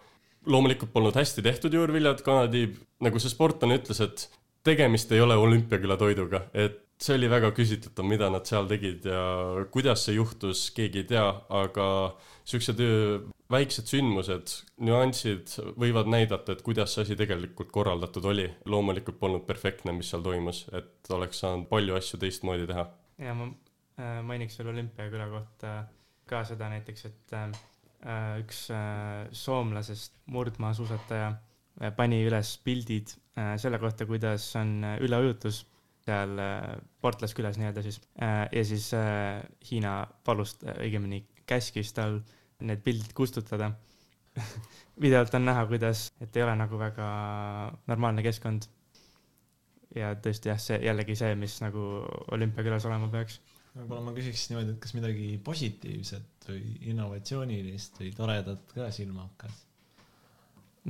loomulikult 0.47 0.93
polnud 0.93 1.17
hästi 1.19 1.43
tehtud 1.43 1.73
juurviljad, 1.75 2.23
kanatiib, 2.25 2.77
nagu 3.03 3.19
see 3.19 3.33
sportlane 3.33 3.79
ütles, 3.81 3.99
et 4.03 4.27
tegemist 4.67 5.11
ei 5.11 5.23
ole 5.23 5.35
olümpiaküla 5.39 5.97
toiduga, 5.99 6.45
et 6.55 6.83
see 7.01 7.17
oli 7.17 7.29
väga 7.29 7.51
küsitletav, 7.53 8.07
mida 8.09 8.29
nad 8.33 8.47
seal 8.49 8.67
tegid 8.69 9.05
ja 9.05 9.21
kuidas 9.73 10.07
see 10.07 10.15
juhtus, 10.17 10.63
keegi 10.75 11.03
ei 11.03 11.09
tea, 11.11 11.25
aga 11.59 11.87
siuksed 12.47 12.81
öö, 12.81 13.19
väiksed 13.53 13.91
sündmused, 13.91 14.55
nüansid 14.87 15.53
võivad 15.79 16.09
näidata, 16.11 16.55
et 16.55 16.63
kuidas 16.65 16.95
see 16.95 17.05
asi 17.05 17.19
tegelikult 17.19 17.69
korraldatud 17.75 18.25
oli. 18.31 18.47
loomulikult 18.65 19.19
polnud 19.19 19.45
perfektne, 19.47 19.93
mis 19.93 20.09
seal 20.11 20.25
toimus, 20.25 20.65
et 20.73 21.13
oleks 21.13 21.43
saanud 21.43 21.69
palju 21.69 21.99
asju 21.99 22.19
teistmoodi 22.23 22.67
teha. 22.71 22.89
ja 23.21 23.37
ma 23.37 23.51
äh, 23.51 23.66
mainiks 23.97 24.60
veel 24.60 24.69
olümpiaküla 24.73 25.25
kohta 25.31 25.71
ka 26.29 26.43
seda 26.45 26.69
näiteks, 26.69 27.05
et 27.10 27.33
äh, 27.33 27.47
äh, 28.05 28.36
üks 28.43 28.67
äh, 28.73 29.27
soomlasest 29.31 30.19
murdmaasuusataja 30.33 31.31
äh, 31.31 31.91
pani 31.95 32.19
üles 32.27 32.57
pildid 32.65 33.15
äh, 33.38 33.55
selle 33.57 33.79
kohta, 33.81 34.05
kuidas 34.10 34.49
on 34.60 34.77
äh, 34.83 34.97
üleujutus 35.05 35.63
seal 36.07 36.38
äh, 36.39 36.77
sportlaskülas 36.99 37.57
nii-öelda 37.60 37.83
siis 37.83 37.99
äh, 38.21 38.45
ja 38.51 38.63
siis 38.65 38.91
äh, 38.95 39.41
Hiina 39.69 39.99
palus, 40.25 40.55
õigemini 40.77 41.23
käskis 41.47 41.93
tal 41.95 42.21
need 42.60 42.81
pildid 42.83 43.13
kustutada. 43.15 43.71
videolt 45.03 45.33
on 45.38 45.45
näha, 45.45 45.65
kuidas, 45.69 46.07
et 46.21 46.36
ei 46.38 46.43
ole 46.45 46.55
nagu 46.57 46.79
väga 46.79 47.07
normaalne 47.89 48.23
keskkond. 48.25 48.69
ja 49.97 50.12
tõesti 50.21 50.51
jah, 50.51 50.60
see 50.62 50.77
jällegi 50.83 51.15
see, 51.17 51.36
mis 51.39 51.55
nagu 51.63 51.83
olümpiakülas 52.36 52.86
olema 52.86 53.07
peaks. 53.13 53.39
Võib-olla 53.77 54.03
ma 54.07 54.15
küsiks 54.15 54.47
niimoodi, 54.51 54.73
et 54.75 54.81
kas 54.83 54.95
midagi 54.97 55.29
positiivset 55.43 56.49
või 56.49 56.75
innovatsioonilist 56.91 58.01
või 58.01 58.11
toredat 58.17 58.75
ka 58.75 58.89
silma 58.95 59.27
hakkas? 59.27 59.63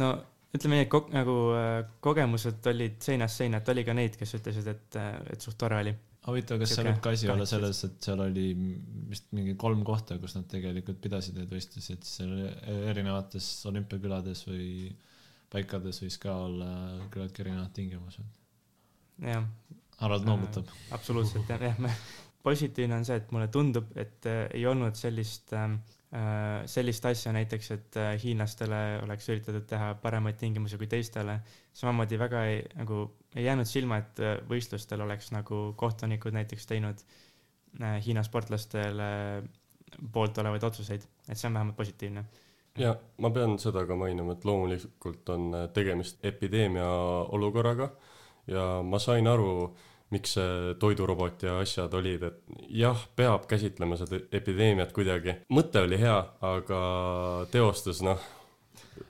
no 0.01 0.11
ütleme 0.55 0.79
nii, 0.79 0.87
et 0.87 0.91
kog-, 0.91 1.09
nagu 1.13 1.37
äh, 1.57 1.79
kogemused 2.03 2.67
olid 2.71 2.99
seinast 3.03 3.41
seina, 3.41 3.61
et 3.61 3.71
oli 3.73 3.85
ka 3.87 3.95
neid, 3.97 4.17
kes 4.19 4.37
ütlesid, 4.39 4.69
et, 4.71 4.99
et 5.33 5.43
suht 5.43 5.57
tore 5.59 5.79
oli. 5.81 5.93
huvitav, 6.27 6.61
kas 6.61 6.75
seal 6.75 6.89
võib 6.89 7.01
ka 7.03 7.13
asi 7.15 7.31
olla 7.31 7.47
selles, 7.49 7.81
et 7.87 7.97
seal 8.09 8.23
oli 8.23 8.47
vist 9.11 9.29
mingi 9.35 9.55
kolm 9.59 9.83
kohta, 9.87 10.19
kus 10.21 10.37
nad 10.37 10.47
tegelikult 10.51 11.01
pidasid 11.03 11.37
neid 11.39 11.51
võistlusi, 11.51 11.97
et 11.97 12.07
seal 12.07 12.33
erinevates 12.93 13.49
olümpiakülades 13.71 14.45
või 14.49 14.69
paikades 15.53 16.01
võis 16.03 16.19
ka 16.21 16.35
olla 16.47 16.69
küllaltki 17.13 17.43
erinevad 17.45 17.73
tingimused. 17.75 18.31
jah, 19.23 19.45
Harald 20.01 20.23
Äh, 20.23 20.29
noogutab. 20.29 20.71
absoluutselt 20.93 21.49
jah, 21.49 21.69
jah, 21.69 22.01
positiivne 22.47 22.97
on 22.97 23.05
see, 23.07 23.19
et 23.19 23.31
mulle 23.35 23.51
tundub, 23.53 23.93
et 23.99 24.27
äh, 24.29 24.45
ei 24.55 24.65
olnud 24.69 24.95
sellist 24.97 25.53
ähm, 25.57 25.79
äh, 26.15 26.63
sellist 26.69 27.05
asja 27.05 27.33
näiteks, 27.35 27.71
et 27.75 27.99
äh, 27.99 28.15
hiinlastele 28.23 28.81
oleks 29.03 29.29
üritatud 29.33 29.67
teha 29.69 29.93
paremaid 30.01 30.39
tingimusi 30.39 30.79
kui 30.79 30.87
teistele. 30.91 31.39
samamoodi 31.77 32.19
väga 32.19 32.43
ei, 32.49 32.61
nagu 32.79 33.03
ei 33.35 33.45
jäänud 33.45 33.69
silma, 33.69 34.01
et 34.01 34.19
äh, 34.23 34.37
võistlustel 34.49 35.03
oleks 35.05 35.31
nagu 35.35 35.61
kohtunikud 35.77 36.33
näiteks 36.33 36.67
teinud 36.67 37.03
äh, 37.81 37.97
Hiina 38.05 38.23
sportlastele 38.23 39.09
poolt 40.13 40.37
olevaid 40.37 40.63
otsuseid, 40.63 41.03
et 41.29 41.37
see 41.37 41.47
on 41.49 41.57
vähemalt 41.59 41.77
positiivne. 41.77 42.25
ja 42.77 42.95
ma 43.17 43.29
pean 43.33 43.57
seda 43.59 43.85
ka 43.89 43.95
mainima, 43.95 44.33
et 44.33 44.45
loomulikult 44.45 45.29
on 45.33 45.53
äh, 45.53 45.67
tegemist 45.73 46.25
epideemia 46.25 46.87
olukorraga 47.35 47.91
ja 48.47 48.65
ma 48.83 48.99
sain 48.99 49.27
aru, 49.27 49.75
miks 50.13 50.37
see 50.37 50.73
toidurobot 50.79 51.43
ja 51.43 51.57
asjad 51.59 51.93
olid, 51.99 52.23
et 52.23 52.59
jah, 52.79 52.99
peab 53.15 53.47
käsitlema 53.49 53.97
seda 53.99 54.21
epideemiat 54.39 54.93
kuidagi. 54.95 55.35
mõte 55.51 55.83
oli 55.83 55.99
hea, 55.99 56.17
aga 56.47 56.81
teostus 57.51 58.01
noh, 58.05 58.21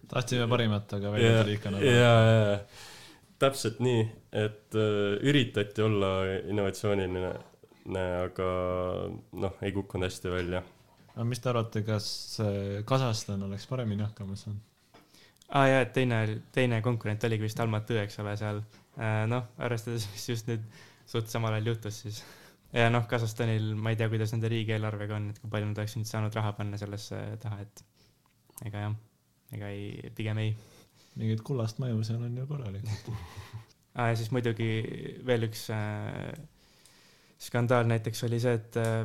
tahtsime 0.10 0.48
parimat, 0.50 0.94
aga 0.98 1.12
välja 1.14 1.32
ja, 1.32 1.44
tuli 1.44 1.58
ikka 1.58 1.70
ja, 1.70 1.76
nagu. 1.76 1.92
ja, 1.92 2.14
ja 2.30 2.62
täpselt 3.42 3.82
nii, 3.84 4.08
et 4.34 4.78
äh, 4.78 5.20
üritati 5.30 5.86
olla 5.86 6.14
innovatsiooniline, 6.40 7.34
aga 8.24 8.48
noh, 9.44 9.62
ei 9.62 9.76
kukkunud 9.76 10.08
hästi 10.08 10.34
välja. 10.34 10.64
aga 11.14 11.28
mis 11.28 11.44
te 11.44 11.52
arvate, 11.54 11.84
kas 11.86 12.08
äh, 12.44 12.82
Kasahstan 12.86 13.46
oleks 13.48 13.68
paremini 13.70 14.06
hakkama 14.06 14.36
saanud? 14.40 14.64
aa 15.48 15.62
ah, 15.62 15.70
jaa, 15.70 15.86
et 15.86 15.94
teine, 15.96 16.18
teine 16.52 16.82
konkurent 16.84 17.24
oligi 17.24 17.46
vist 17.48 17.60
Almatõ, 17.64 18.02
eks 18.02 18.20
ole, 18.20 18.34
seal. 18.40 18.66
noh, 18.98 19.50
arvestades, 19.62 20.08
mis 20.14 20.30
just 20.32 20.48
nüüd 20.50 20.64
suht 21.08 21.30
samal 21.32 21.56
ajal 21.56 21.72
juhtus, 21.72 22.02
siis. 22.04 22.24
ja 22.74 22.90
noh, 22.92 23.06
Kasahstanil 23.10 23.70
ma 23.80 23.94
ei 23.94 24.00
tea, 24.00 24.10
kuidas 24.12 24.34
nende 24.34 24.50
riigieelarvega 24.52 25.20
on, 25.20 25.30
et 25.32 25.40
kui 25.42 25.52
palju 25.52 25.70
nad 25.70 25.82
oleksid 25.82 26.02
nüüd 26.02 26.10
saanud 26.10 26.36
raha 26.36 26.54
panna 26.58 26.80
sellesse 26.82 27.22
taha, 27.44 27.62
et 27.64 27.84
ega 28.68 28.88
jah, 28.88 28.98
ega 29.56 29.72
ei, 29.74 30.12
pigem 30.18 30.42
ei. 30.44 30.52
mingit 31.18 31.42
kullast 31.46 31.80
maju 31.82 32.04
seal 32.06 32.26
on 32.26 32.36
ju 32.38 32.48
korralikult. 32.50 33.14
aa, 33.98 34.12
ja 34.12 34.18
siis 34.20 34.34
muidugi 34.36 34.70
veel 35.26 35.48
üks 35.48 35.68
äh, 35.74 36.34
skandaal 37.42 37.88
näiteks 37.90 38.26
oli 38.28 38.42
see, 38.44 38.58
et 38.60 38.82
äh, 38.82 39.00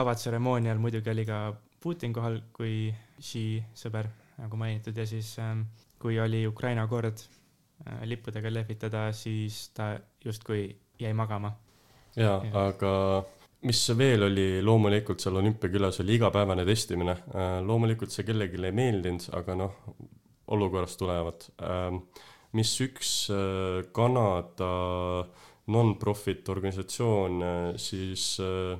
avatseremoonial 0.00 0.78
muidugi 0.80 1.12
oli 1.12 1.26
ka 1.28 1.42
Putin 1.80 2.12
kohal 2.12 2.42
kui 2.52 2.90
Xi 3.20 3.60
sõber, 3.76 4.08
nagu 4.38 4.56
mainitud, 4.60 4.96
ja 4.96 5.04
siis 5.08 5.32
ähm, 5.40 5.64
kui 6.00 6.18
oli 6.20 6.46
Ukraina 6.48 6.86
kord 6.88 7.20
äh, 7.24 7.39
lippudega 8.04 8.52
lehvitada, 8.52 9.08
siis 9.16 9.70
ta 9.74 9.94
justkui 10.24 10.64
jäi 11.00 11.12
magama. 11.16 11.52
jaa 12.16 12.40
Jah., 12.44 12.56
aga 12.66 12.92
mis 13.68 13.82
veel 13.96 14.24
oli 14.24 14.46
loomulikult 14.64 15.20
seal 15.20 15.36
olümpiakülas, 15.40 16.00
oli 16.00 16.16
igapäevane 16.16 16.64
testimine. 16.64 17.16
loomulikult 17.66 18.12
see 18.12 18.24
kellelegi 18.28 18.60
ei 18.64 18.72
meeldinud, 18.72 19.28
aga 19.36 19.56
noh, 19.56 19.78
olukorrast 20.50 20.98
tulevad. 20.98 21.46
mis 22.52 22.72
üks 22.82 23.30
äh, 23.30 23.84
Kanada 23.94 24.70
non-profit 25.70 26.48
organisatsioon 26.50 27.42
äh, 27.46 27.58
siis 27.78 28.40
äh, 28.42 28.74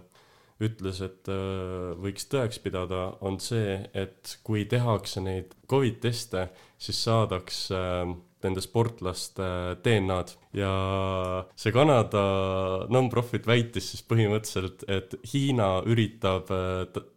ütles, 0.60 0.98
et 1.06 1.30
äh, 1.30 1.92
võiks 2.00 2.26
tõeks 2.32 2.58
pidada, 2.64 3.04
on 3.20 3.38
see, 3.40 3.78
et 3.94 4.36
kui 4.42 4.64
tehakse 4.66 5.22
neid 5.22 5.54
Covid 5.70 6.00
teste, 6.02 6.48
siis 6.82 6.98
saadaks 7.06 7.68
äh, 7.76 8.10
nende 8.46 8.62
sportlaste 8.64 9.48
DNA-d 9.84 10.34
ja 10.56 10.70
see 11.58 11.74
Kanada 11.74 12.22
non-profit 12.92 13.46
väitis 13.48 13.92
siis 13.92 14.02
põhimõtteliselt, 14.08 14.86
et 14.90 15.14
Hiina 15.32 15.68
üritab 15.88 16.50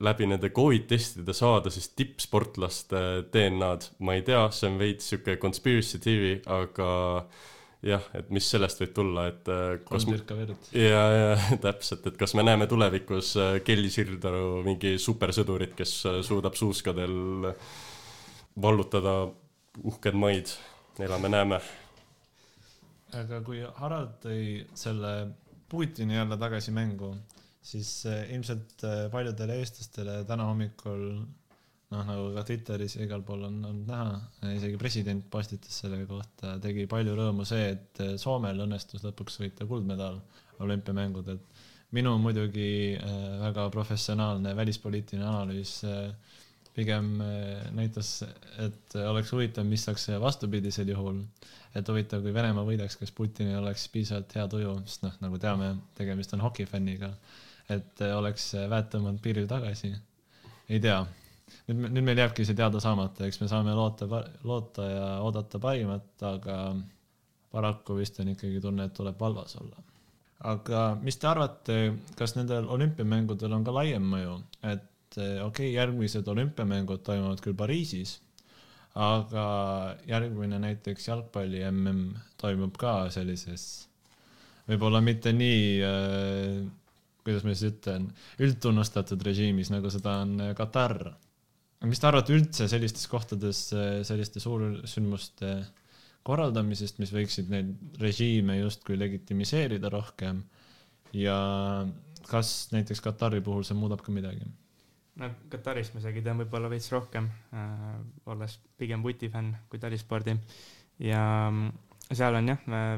läbi 0.04 0.30
nende 0.30 0.52
Covid 0.54 0.86
testide 0.92 1.36
saada 1.38 1.74
siis 1.74 1.90
tippsportlaste 1.98 3.24
DNA-d. 3.34 3.94
ma 4.04 4.18
ei 4.18 4.28
tea, 4.28 4.46
see 4.52 4.70
on 4.70 4.78
veits 4.82 5.10
sihuke 5.12 5.40
conspiracy 5.42 6.02
theory, 6.04 6.38
aga 6.46 6.92
jah, 7.84 8.04
et 8.18 8.30
mis 8.34 8.48
sellest 8.48 8.82
võib 8.82 8.94
tulla, 8.96 9.28
et 9.32 9.50
äh, 9.52 9.78
kas 9.84 10.06
kolm 10.06 10.16
tirka 10.16 10.38
verd. 10.38 10.70
ja, 10.78 11.04
ja 11.14 11.32
täpselt, 11.66 12.06
et 12.10 12.20
kas 12.20 12.36
me 12.38 12.46
näeme 12.46 12.68
tulevikus 12.72 13.34
äh, 13.40 13.56
Kelly 13.66 13.92
Sirdaru 13.94 14.62
mingi 14.66 14.96
supersõdurit, 15.02 15.76
kes 15.78 15.96
äh, 16.10 16.20
suudab 16.26 16.58
suuskadel 16.60 17.52
vallutada 18.64 19.18
uhked 19.84 20.18
maid, 20.18 20.54
elame-näeme. 21.02 21.60
aga 23.20 23.40
kui 23.46 23.62
Harald 23.80 24.20
tõi 24.22 24.44
selle 24.78 25.14
Putini 25.70 26.14
jälle 26.14 26.38
tagasi 26.38 26.72
mängu, 26.72 27.16
siis 27.62 28.06
äh, 28.06 28.28
ilmselt 28.36 28.84
äh, 28.86 29.08
paljudele 29.12 29.56
eestlastele 29.58 30.20
täna 30.30 30.46
hommikul 30.46 31.02
noh, 31.14 32.04
nagu 32.06 32.28
ka 32.36 32.44
Twitteris 32.46 32.98
ja 32.98 33.08
igal 33.08 33.24
pool 33.26 33.48
on 33.48 33.58
olnud 33.66 33.90
näha, 33.90 34.20
isegi 34.54 34.78
president 34.82 35.26
postitas 35.34 35.80
selle 35.82 36.04
kohta, 36.10 36.58
tegi 36.62 36.86
palju 36.90 37.16
rõõmu 37.18 37.46
see, 37.50 37.72
et 37.74 38.04
äh, 38.06 38.14
Soomel 38.22 38.62
õnnestus 38.68 39.06
lõpuks 39.08 39.40
võita 39.42 39.70
kuldmedal 39.70 40.22
olümpiamängudel. 40.62 41.42
minu 41.94 42.14
muidugi 42.18 42.98
väga 43.42 43.68
professionaalne 43.70 44.56
välispoliitiline 44.58 45.26
analüüs 45.30 45.74
pigem 46.74 47.10
äh, 47.22 47.66
näitas, 47.76 48.24
et 48.62 48.96
oleks 49.08 49.32
huvitav, 49.34 49.66
mis 49.70 49.86
saaks 49.86 50.10
vastupidisel 50.22 50.90
juhul. 50.90 51.24
et 51.76 51.88
huvitav, 51.90 52.22
kui 52.22 52.34
Venemaa 52.34 52.66
võidaks, 52.68 52.98
kas 53.00 53.12
Putinil 53.12 53.58
oleks 53.58 53.88
piisavalt 53.90 54.36
hea 54.38 54.46
tuju, 54.48 54.76
sest 54.86 55.06
noh, 55.08 55.16
nagu 55.24 55.40
teame, 55.42 55.72
tegemist 55.98 56.34
on 56.38 56.44
hokifänniga, 56.46 57.10
et 57.70 58.02
äh, 58.02 58.16
oleks 58.18 58.52
väed 58.70 58.90
tõmmanud 58.94 59.22
piiril 59.22 59.48
tagasi. 59.50 59.94
ei 60.70 60.80
tea, 60.80 61.00
nüüd, 61.68 61.88
nüüd 61.90 62.04
meil 62.10 62.24
jääbki 62.26 62.46
see 62.46 62.58
teada 62.58 62.82
saamata, 62.84 63.26
eks 63.28 63.42
me 63.42 63.50
saame 63.52 63.74
loota, 63.78 64.10
loota 64.44 64.90
ja 64.90 65.08
oodata 65.26 65.60
parimat, 65.60 66.14
aga 66.22 66.60
paraku 67.54 67.98
vist 67.98 68.20
on 68.20 68.34
ikkagi 68.34 68.62
tunne, 68.62 68.90
et 68.90 68.96
tuleb 68.98 69.20
valvas 69.20 69.58
olla 69.62 69.82
aga 70.44 70.80
mis 71.00 71.16
te 71.16 71.28
arvate, 71.30 71.76
kas 72.20 72.36
nendel 72.36 72.68
olümpiamängudel 72.76 73.54
on 73.56 73.64
ka 73.64 73.74
laiem 73.76 74.04
mõju, 74.14 74.34
et 74.68 74.90
eh, 75.18 75.40
okei 75.44 75.70
okay,, 75.70 75.72
järgmised 75.76 76.28
olümpiamängud 76.28 77.04
toimuvad 77.06 77.42
küll 77.44 77.58
Pariisis, 77.58 78.20
aga 78.94 79.46
järgmine 80.10 80.60
näiteks 80.62 81.10
jalgpalli 81.10 81.64
mm 81.72 82.14
toimub 82.44 82.76
ka 82.78 83.08
sellises 83.14 83.88
võib-olla 84.68 85.02
mitte 85.04 85.34
nii 85.36 85.68
äh,, 85.84 86.64
kuidas 87.24 87.46
ma 87.46 87.54
siis 87.56 87.72
ütlen, 87.72 88.10
üldtunnustatud 88.44 89.22
režiimis, 89.24 89.72
nagu 89.72 89.92
seda 89.92 90.18
on 90.24 90.36
Katar. 90.58 91.14
mis 91.88 92.00
te 92.00 92.08
arvate 92.08 92.36
üldse 92.36 92.68
sellistes 92.72 93.08
kohtades 93.12 93.66
äh, 93.76 94.02
selliste 94.08 94.40
suursündmuste 94.44 95.56
korraldamisest, 96.24 97.00
mis 97.04 97.12
võiksid 97.12 97.52
neid 97.52 98.00
režiime 98.00 98.58
justkui 98.62 98.96
legitimiseerida 99.00 99.92
rohkem 99.92 100.44
ja 101.16 101.38
kas 102.30 102.72
näiteks 102.72 103.04
Katari 103.04 103.42
puhul 103.44 103.66
see 103.68 103.76
muudab 103.78 104.04
ka 104.04 104.16
midagi? 104.16 104.48
No 105.22 105.30
Katarist 105.50 105.94
ma 105.94 106.02
isegi 106.02 106.24
tean 106.26 106.40
võib-olla 106.42 106.72
veits 106.72 106.90
rohkem 106.94 107.30
äh,, 107.54 107.98
olles 108.34 108.58
pigem 108.78 109.04
vutifänn 109.06 109.54
kui 109.70 109.82
talispordi 109.82 110.38
ja 111.04 111.24
mm, 111.50 111.70
seal 112.12 112.40
on 112.40 112.54
jah 112.54 112.66
äh,, 112.70 112.96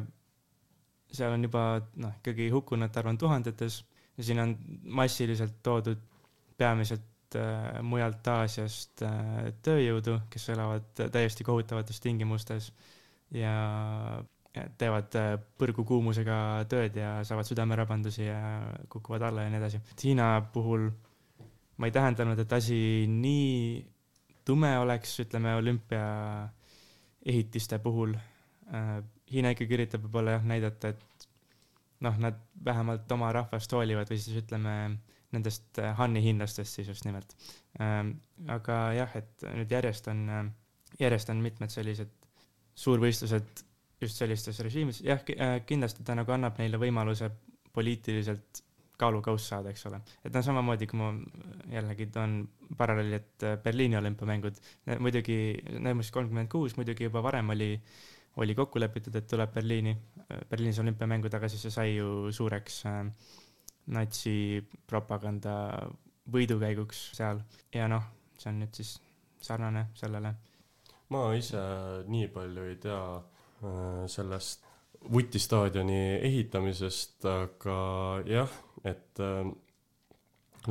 seal 1.15 1.35
on 1.35 1.47
juba 1.47 1.65
noh, 2.01 2.15
ikkagi 2.21 2.49
hukkunute 2.53 3.01
arv 3.01 3.13
on 3.13 3.19
tuhandetes 3.19 3.81
ja 4.17 4.23
siin 4.23 4.39
on 4.43 4.55
massiliselt 4.83 5.59
toodud 5.63 6.01
peamiselt 6.57 7.35
äh, 7.35 7.81
mujalt 7.83 8.27
Aasiast 8.31 9.03
äh, 9.03 9.49
tööjõudu, 9.65 10.19
kes 10.31 10.49
elavad 10.55 11.03
täiesti 11.11 11.43
kohutavates 11.47 11.99
tingimustes 12.03 12.71
ja 13.35 13.55
teevad 14.79 15.15
äh, 15.19 15.33
põrgukuumusega 15.59 16.37
tööd 16.71 16.95
ja 16.99 17.17
saavad 17.27 17.47
südamerabandusi 17.49 18.29
ja 18.29 18.39
kukuvad 18.91 19.27
alla 19.27 19.45
ja 19.45 19.51
nii 19.51 19.59
edasi. 19.59 19.81
Hiina 20.03 20.29
puhul 20.53 20.89
ma 21.77 21.85
ei 21.89 21.93
tähendanud, 21.95 22.39
et 22.39 22.53
asi 22.55 22.77
nii 23.09 23.85
tume 24.45 24.79
oleks, 24.79 25.19
ütleme 25.25 25.55
olümpiaehitiste 25.59 27.77
puhul. 27.83 28.11
Hiina 29.31 29.49
ikkagi 29.55 29.73
üritab 29.77 30.01
võib-olla 30.05 30.31
jah 30.37 30.45
näidata, 30.45 30.85
et 30.93 31.03
noh, 32.05 32.15
nad 32.21 32.35
vähemalt 32.65 33.11
oma 33.11 33.31
rahvast 33.35 33.71
hoolivad 33.73 34.09
või 34.11 34.19
siis 34.21 34.37
ütleme 34.43 34.73
nendest 35.35 35.79
äh, 35.81 35.95
Hanni 35.97 36.21
hiinlastest 36.23 36.77
siis 36.77 36.91
just 36.91 37.05
nimelt. 37.05 37.35
aga 38.47 38.75
jah, 38.95 39.15
et 39.19 39.43
nüüd 39.51 39.71
järjest 39.71 40.07
on, 40.07 40.51
järjest 40.99 41.31
on 41.33 41.41
mitmed 41.43 41.73
sellised 41.73 42.11
suurvõistlused 42.75 43.63
just 44.01 44.19
sellistes 44.19 44.59
režiimides, 44.63 45.01
jah, 45.03 45.19
kindlasti 45.67 46.03
ta 46.07 46.15
nagu 46.15 46.31
annab 46.31 46.59
neile 46.59 46.79
võimaluse 46.79 47.29
poliitiliselt 47.75 48.61
kaalukauss 48.97 49.49
saada, 49.51 49.71
eks 49.73 49.85
ole. 49.89 50.01
et 50.23 50.33
noh, 50.33 50.43
samamoodi 50.45 50.87
kui 50.87 50.99
ma 50.99 51.11
jällegi 51.71 52.09
toon 52.13 52.41
paralleeli, 52.77 53.21
et 53.21 53.47
äh, 53.47 53.57
Berliini 53.63 53.97
olümpiamängud, 53.99 54.59
muidugi 54.99 55.39
vist 55.99 56.13
kolmkümmend 56.15 56.51
kuus, 56.51 56.77
muidugi 56.79 57.09
juba 57.09 57.23
varem 57.23 57.49
oli, 57.55 57.71
oli 58.43 58.55
kokku 58.55 58.79
lepitud, 58.79 59.15
et 59.15 59.27
tuleb 59.27 59.53
Berliini, 59.53 59.95
Berliinis 60.49 60.79
olümpiamängud, 60.83 61.33
aga 61.33 61.49
siis 61.51 61.67
see 61.67 61.75
sai 61.75 61.95
ju 61.95 62.31
suureks 62.35 62.81
äh, 62.91 63.03
natsipropaganda 63.95 65.55
võidukäiguks 66.33 67.09
seal 67.17 67.41
ja 67.73 67.89
noh, 67.91 68.05
see 68.37 68.49
on 68.51 68.63
nüüd 68.63 68.77
siis 68.77 68.95
sarnane 69.45 69.89
sellele. 69.97 70.33
ma 71.13 71.27
ise 71.37 71.61
nii 72.09 72.29
palju 72.33 72.63
ei 72.65 72.77
tea 72.81 73.01
äh, 73.15 74.05
sellest 74.09 74.65
vutistaadioni 75.11 75.99
ehitamisest, 76.25 77.25
aga 77.29 77.77
jah, 78.25 78.49
et 78.85 79.21
äh, 79.23 79.47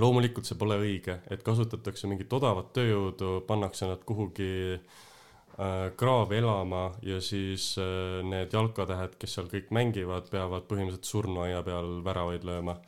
loomulikult 0.00 0.48
see 0.48 0.59
pole 0.59 0.79
õige, 0.83 1.18
et 1.31 1.42
kasutatakse 1.46 2.11
mingit 2.11 2.33
odavat 2.35 2.72
tööjõudu, 2.77 3.40
pannakse 3.48 3.88
nad 3.90 4.03
kuhugi 4.07 4.50
äh, 4.74 5.90
kraavi 5.98 6.40
elama 6.40 6.85
ja 7.07 7.20
siis 7.22 7.72
äh, 7.83 8.20
need 8.27 8.55
jalkatähed, 8.55 9.18
kes 9.20 9.38
seal 9.38 9.50
kõik 9.53 9.70
mängivad, 9.74 10.31
peavad 10.33 10.66
põhimõtteliselt 10.70 11.11
surnuaia 11.11 11.62
peal 11.66 11.98
väravaid 12.07 12.46
lööma. 12.46 12.79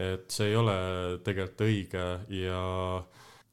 et 0.00 0.30
see 0.32 0.46
ei 0.48 0.54
ole 0.56 0.74
tegelikult 1.24 1.60
õige 1.66 2.04
ja 2.32 2.60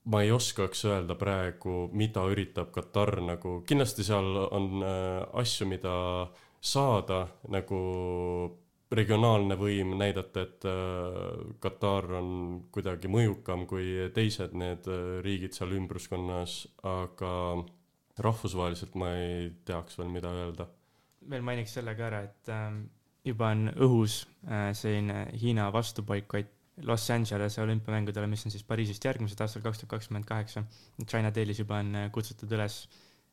ma 0.08 0.22
ei 0.24 0.32
oskaks 0.32 0.86
öelda 0.88 1.16
praegu, 1.20 1.90
mida 1.92 2.24
üritab 2.32 2.70
Katar 2.72 3.18
nagu, 3.26 3.62
kindlasti 3.68 4.06
seal 4.08 4.38
on 4.46 4.84
äh, 4.84 5.24
asju, 5.42 5.68
mida 5.68 5.96
saada 6.62 7.26
nagu 7.52 7.82
regionaalne 8.92 9.58
võim 9.60 9.96
näidata, 10.00 10.44
et 10.48 10.68
äh, 10.68 11.56
Katar 11.64 12.08
on 12.20 12.30
kuidagi 12.72 13.12
mõjukam 13.12 13.66
kui 13.68 14.10
teised 14.16 14.56
need 14.58 14.88
äh, 14.92 15.18
riigid 15.26 15.58
seal 15.58 15.74
ümbruskonnas, 15.76 16.60
aga 16.88 17.32
rahvusvaheliselt 18.24 18.96
ma 19.00 19.12
ei 19.20 19.50
teaks 19.68 20.00
veel, 20.00 20.12
mida 20.14 20.32
öelda. 20.32 20.70
veel 21.30 21.44
mainiks 21.44 21.76
selle 21.78 21.96
ka 21.98 22.08
ära, 22.08 22.22
et 22.30 22.54
ähm, 22.54 22.86
juba 23.28 23.52
on 23.56 23.68
õhus 23.76 24.22
äh, 24.48 24.72
selline 24.78 25.28
Hiina 25.36 25.68
vastuboikott 25.74 26.54
Los 26.86 27.10
Angelese 27.10 27.62
olümpiamängudele, 27.62 28.28
mis 28.30 28.46
on 28.46 28.54
siis 28.54 28.64
Pariisist 28.64 29.06
järgmised 29.06 29.40
aastal 29.42 29.64
kaks 29.66 29.80
tuhat 29.82 29.96
kakskümmend 29.96 30.28
kaheksa. 30.30 30.62
China 31.10 31.32
Daily's 31.34 31.60
juba 31.64 31.82
on 31.82 31.96
äh, 31.96 32.12
kutsutud 32.14 32.54
üles 32.54 32.84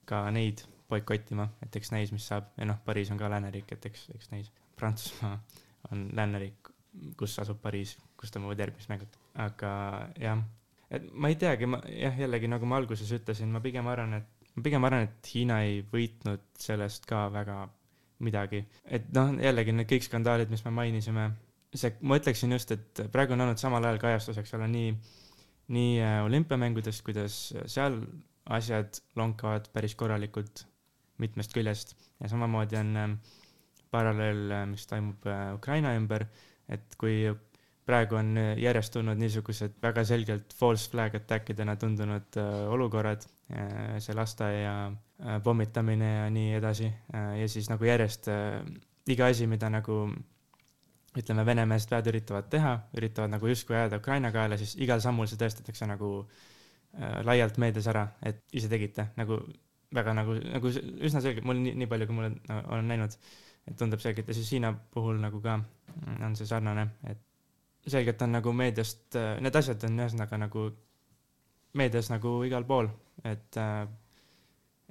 ka 0.09 0.25
neid 0.33 0.65
boikottima, 0.89 1.49
et 1.65 1.77
eks 1.77 1.93
näis, 1.93 2.13
mis 2.13 2.27
saab 2.29 2.51
ja 2.57 2.69
noh, 2.69 2.81
Pariis 2.85 3.13
on 3.13 3.21
ka 3.21 3.29
lääneriik, 3.31 3.73
et 3.77 3.87
eks, 3.91 4.09
eks 4.17 4.33
näis. 4.33 4.51
Prantsusmaa 4.77 5.39
on 5.93 6.09
lääneriik, 6.17 6.71
kus 7.19 7.39
asub 7.43 7.61
Pariis, 7.63 7.97
kus 8.21 8.33
toimuvad 8.35 8.61
järgmised 8.63 8.91
mängud, 8.93 9.17
aga 9.45 9.73
jah, 10.21 10.43
et 10.95 11.07
ma 11.13 11.31
ei 11.33 11.39
teagi, 11.41 11.69
ma 11.71 11.81
jah, 11.91 12.17
jällegi 12.25 12.51
nagu 12.51 12.69
ma 12.71 12.79
alguses 12.81 13.11
ütlesin, 13.17 13.51
ma 13.53 13.63
pigem 13.65 13.89
arvan, 13.91 14.21
et 14.21 14.53
ma 14.55 14.67
pigem 14.67 14.87
arvan, 14.87 15.09
et 15.09 15.33
Hiina 15.35 15.61
ei 15.67 15.83
võitnud 15.93 16.45
sellest 16.61 17.09
ka 17.11 17.27
väga 17.35 17.65
midagi, 18.25 18.63
et 18.85 19.11
noh, 19.17 19.35
jällegi 19.43 19.75
need 19.75 19.91
kõik 19.91 20.07
skandaalid, 20.07 20.53
mis 20.55 20.63
me 20.65 20.73
mainisime, 20.75 21.29
see, 21.75 21.93
ma 22.07 22.19
ütleksin 22.21 22.55
just, 22.55 22.71
et 22.75 23.05
praegu 23.13 23.35
on 23.35 23.45
olnud 23.45 23.61
samal 23.61 23.85
ajal 23.85 24.01
kajastus, 24.03 24.39
eks 24.41 24.55
ole, 24.59 24.69
nii, 24.71 24.93
nii 25.75 25.97
äh, 26.05 26.21
olümpiamängudest, 26.27 27.03
kuidas 27.07 27.41
seal 27.67 27.99
asjad 28.55 29.01
lonkavad 29.17 29.71
päris 29.75 29.97
korralikult 29.99 30.67
mitmest 31.23 31.55
küljest. 31.57 31.95
Ja 32.21 32.29
samamoodi 32.31 32.79
on 32.79 32.97
äh, 33.01 33.15
paralleel, 33.95 34.53
mis 34.71 34.87
toimub 34.91 35.27
äh, 35.31 35.53
Ukraina 35.55 35.95
ümber, 35.99 36.27
et 36.69 36.99
kui 37.01 37.23
praegu 37.87 38.19
on 38.19 38.35
äh, 38.41 38.51
järjest 38.63 38.95
tulnud 38.97 39.21
niisugused 39.21 39.79
väga 39.85 40.05
selgelt 40.09 40.55
false 40.59 40.91
flag 40.91 41.15
attack 41.21 41.55
idena 41.55 41.77
tundunud 41.81 42.41
äh, 42.41 42.53
olukorrad, 42.75 43.27
see 44.01 44.15
lasteaia 44.17 44.75
äh, 44.89 45.43
pommitamine 45.45 46.07
ja 46.15 46.29
nii 46.33 46.55
edasi 46.59 46.87
äh, 46.89 47.35
ja 47.43 47.49
siis 47.49 47.69
nagu 47.71 47.85
järjest 47.85 48.29
äh, 48.33 48.63
iga 49.13 49.29
asi, 49.29 49.47
mida 49.47 49.69
nagu 49.71 50.07
ütleme, 51.15 51.45
venemeelsed 51.47 51.93
väed 51.93 52.09
üritavad 52.11 52.49
teha, 52.51 52.73
üritavad 52.99 53.31
nagu 53.37 53.51
justkui 53.51 53.77
ajada 53.77 54.01
Ukraina 54.01 54.33
kaela, 54.35 54.59
siis 54.59 54.75
igal 54.83 55.03
sammul 55.05 55.29
see 55.31 55.39
tõestatakse 55.39 55.87
nagu 55.87 56.11
äh, 56.25 57.21
laialt 57.29 57.61
meedias 57.63 57.87
ära, 57.93 58.09
et 58.27 58.43
ise 58.57 58.71
tegite 58.73 59.11
nagu 59.21 59.43
väga 59.95 60.17
nagu, 60.17 60.35
nagu 60.41 60.73
üsna 60.75 61.23
selgelt, 61.23 61.47
mul 61.47 61.61
nii, 61.61 61.77
nii 61.83 61.91
palju, 61.91 62.09
kui 62.09 62.17
ma 62.17 62.25
olen, 62.25 62.39
olen 62.65 62.89
näinud, 62.91 63.15
et 63.69 63.77
tundub 63.79 64.01
selgelt 64.03 64.29
ja 64.29 64.37
siis 64.37 64.51
Hiina 64.53 64.75
puhul 64.95 65.21
nagu 65.23 65.41
ka 65.45 65.59
on 66.25 66.37
see 66.37 66.47
sarnane, 66.49 66.89
et 67.09 67.21
selgelt 67.87 68.23
on 68.25 68.35
nagu 68.39 68.53
meediast, 68.57 69.17
need 69.45 69.57
asjad 69.61 69.85
on 69.89 70.01
ühesõnaga 70.01 70.41
nagu 70.41 70.69
meedias 71.79 72.11
nagu 72.13 72.37
igal 72.47 72.67
pool, 72.69 72.89
et 73.27 73.59
äh, 73.61 73.87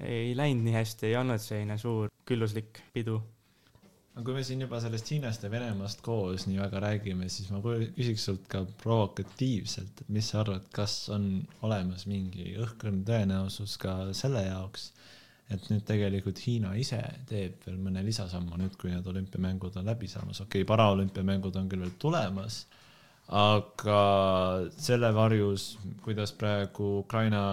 ei 0.04 0.34
läinud 0.38 0.66
nii 0.68 0.76
hästi, 0.76 1.08
ei 1.10 1.20
olnud 1.20 1.42
selline 1.42 1.78
suur 1.82 2.12
külluslik 2.28 2.82
pidu. 2.96 3.20
aga 4.14 4.26
kui 4.28 4.36
me 4.38 4.44
siin 4.46 4.62
juba 4.62 4.78
sellest 4.82 5.10
Hiinast 5.10 5.46
ja 5.46 5.50
Venemaast 5.50 6.04
koos 6.06 6.46
nii 6.46 6.60
väga 6.60 6.82
räägime, 6.84 7.30
siis 7.34 7.50
ma 7.50 7.62
küsiks 7.64 8.28
sult 8.28 8.46
ka 8.52 8.62
provokatiivselt, 8.84 10.04
et 10.04 10.12
mis 10.14 10.30
sa 10.30 10.44
arvad, 10.44 10.68
kas 10.76 10.98
on 11.14 11.26
olemas 11.66 12.06
mingi 12.10 12.54
õhkõrn 12.62 13.02
tõenäosus 13.08 13.78
ka 13.82 13.96
selle 14.18 14.46
jaoks, 14.46 14.92
et 15.52 15.66
nüüd 15.70 15.84
tegelikult 15.88 16.40
Hiina 16.46 16.76
ise 16.80 17.02
teeb 17.30 17.66
veel 17.66 17.82
mõne 17.82 18.04
lisasammu 18.06 18.58
nüüd, 18.62 18.78
kui 18.80 18.94
need 18.94 19.08
olümpiamängud 19.08 19.76
on 19.82 19.90
läbi 19.92 20.08
saamas, 20.08 20.42
okei 20.46 20.64
okay,, 20.64 20.70
paraolümpiamängud 20.70 21.60
on 21.60 21.70
küll 21.70 21.84
veel 21.84 21.98
tulemas 22.00 22.64
aga 23.32 24.00
selle 24.76 25.12
varjus, 25.16 25.78
kuidas 26.04 26.34
praegu 26.36 27.00
Ukraina 27.00 27.44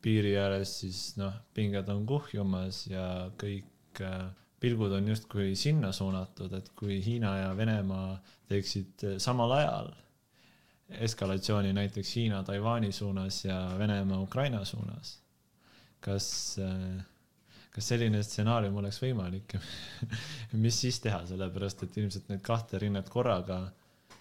piiri 0.00 0.36
ääres 0.40 0.78
siis 0.80 1.00
noh, 1.20 1.34
pinged 1.54 1.88
on 1.92 2.06
kuhjumas 2.08 2.86
ja 2.88 3.28
kõik 3.40 4.00
äh, 4.00 4.30
pilgud 4.60 4.92
on 4.96 5.08
justkui 5.08 5.54
sinna 5.56 5.92
suunatud, 5.92 6.52
et 6.56 6.70
kui 6.76 7.00
Hiina 7.04 7.36
ja 7.42 7.50
Venemaa 7.56 8.14
teeksid 8.48 9.04
äh, 9.04 9.18
samal 9.20 9.52
ajal 9.58 9.92
eskalatsiooni 10.90 11.74
näiteks 11.76 12.16
Hiina 12.16 12.42
Taiwan'i 12.42 12.92
suunas 12.92 13.44
ja 13.44 13.60
Venemaa 13.78 14.20
Ukraina 14.24 14.64
suunas, 14.64 15.20
kas, 16.04 16.26
äh, 16.62 17.00
kas 17.74 17.90
selline 17.92 18.22
stsenaarium 18.24 18.80
oleks 18.82 19.00
võimalik 19.02 19.56
mis 20.64 20.80
siis 20.84 21.00
teha, 21.04 21.22
sellepärast 21.28 21.86
et 21.86 22.00
ilmselt 22.02 22.30
neid 22.32 22.42
kahte 22.46 22.80
rinnet 22.82 23.10
korraga 23.12 23.62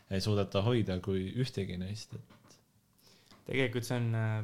ei 0.09 0.21
suudeta 0.25 0.63
hoida 0.65 0.97
kui 1.05 1.27
ühtegi 1.37 1.77
neist, 1.77 2.15
et. 2.17 2.55
tegelikult 3.49 3.87
see 3.87 3.99
on, 4.01 4.09
äh, 4.17 4.39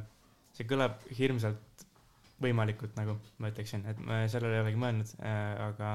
see 0.56 0.68
kõlab 0.68 1.00
hirmsalt 1.18 1.86
võimalikult 2.42 2.96
nagu 2.98 3.16
ma 3.40 3.50
ütleksin, 3.52 3.86
et 3.88 4.00
ma 4.04 4.24
sellele 4.30 4.58
ei 4.58 4.64
olegi 4.66 4.80
mõelnud 4.80 5.12
äh,, 5.18 5.52
aga 5.70 5.92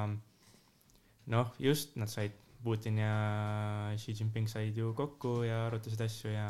noh, 1.31 1.51
just 1.61 1.97
nad 1.99 2.09
said, 2.11 2.37
Putin 2.61 2.99
ja 3.01 3.13
Xi 3.97 4.13
Jinping 4.13 4.45
said 4.49 4.75
ju 4.77 4.91
kokku 4.93 5.39
ja 5.47 5.63
arutasid 5.65 6.01
asju 6.05 6.29
ja 6.29 6.49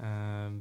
äh, 0.00 0.54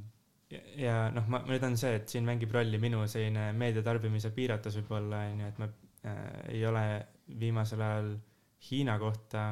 ja 0.79 0.95
noh, 1.13 1.27
ma, 1.31 1.41
nüüd 1.47 1.63
on 1.65 1.77
see, 1.79 1.95
et 1.99 2.11
siin 2.11 2.27
mängib 2.27 2.53
rolli 2.55 2.79
minu 2.81 3.05
selline 3.09 3.51
meediatarbimise 3.57 4.33
piiratus 4.35 4.77
võib-olla 4.81 5.25
onju, 5.31 5.49
et 5.51 5.61
ma 5.61 5.69
äh, 5.69 6.21
ei 6.57 6.65
ole 6.67 6.85
viimasel 7.41 7.83
ajal 7.85 8.13
Hiina 8.61 8.97
kohta 9.01 9.45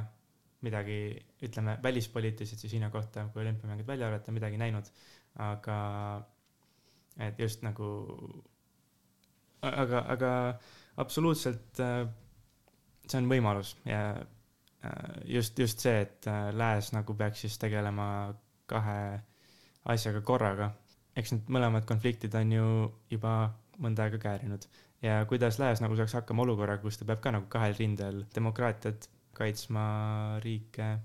midagi, 0.62 1.00
ütleme 1.42 1.78
välispoliitiliselt 1.84 2.62
siis 2.62 2.76
Hiina 2.76 2.92
kohta, 2.94 3.24
kui 3.34 3.42
olümpiamängud 3.42 3.88
välja 3.88 4.10
arvata, 4.10 4.34
midagi 4.36 4.60
näinud, 4.62 4.92
aga 5.42 5.78
et 7.26 7.40
just 7.40 7.64
nagu, 7.64 7.88
aga, 9.62 10.04
aga 10.14 10.34
absoluutselt 11.00 11.80
äh, 11.84 12.04
see 13.10 13.22
on 13.22 13.30
võimalus 13.32 13.74
ja 13.88 14.04
äh, 14.84 15.16
just, 15.26 15.58
just 15.60 15.82
see, 15.84 16.04
et 16.06 16.28
äh, 16.30 16.50
lääs 16.56 16.94
nagu 16.96 17.16
peaks 17.18 17.46
siis 17.46 17.58
tegelema 17.62 18.08
kahe 18.70 19.02
asjaga 19.90 20.22
korraga. 20.22 20.72
Eks 21.20 21.36
need 21.36 21.52
mõlemad 21.52 21.86
konfliktid 21.90 22.36
on 22.40 22.56
ju 22.56 22.68
juba 23.12 23.36
mõnda 23.80 24.08
aega 24.08 24.20
käärinud 24.24 24.66
ja 25.04 25.22
kuidas 25.30 25.60
lääs 25.62 25.84
nagu 25.84 25.96
saaks 26.00 26.18
hakkama 26.20 26.44
olukorraga, 26.48 26.84
kus 26.84 27.00
ta 27.00 27.08
peab 27.08 27.22
ka 27.24 27.36
nagu 27.36 27.48
kahel 27.52 27.76
rindel 27.78 28.24
demokraatiat 28.36 29.08
kaitsma 29.40 29.86
riike 30.44 30.98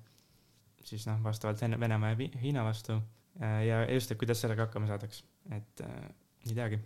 siis 0.88 1.06
noh, 1.08 1.20
vastavalt 1.24 1.60
Venemaa 1.80 2.12
ja 2.14 2.28
Hiina 2.42 2.64
vastu. 2.64 2.98
Ja 3.40 3.82
just, 3.90 4.12
et 4.12 4.18
kuidas 4.18 4.40
sellega 4.40 4.68
hakkama 4.68 4.86
saadaks, 4.86 5.24
et 5.50 5.80
äh, 5.82 6.02
ei 6.46 6.54
teagi. 6.54 6.78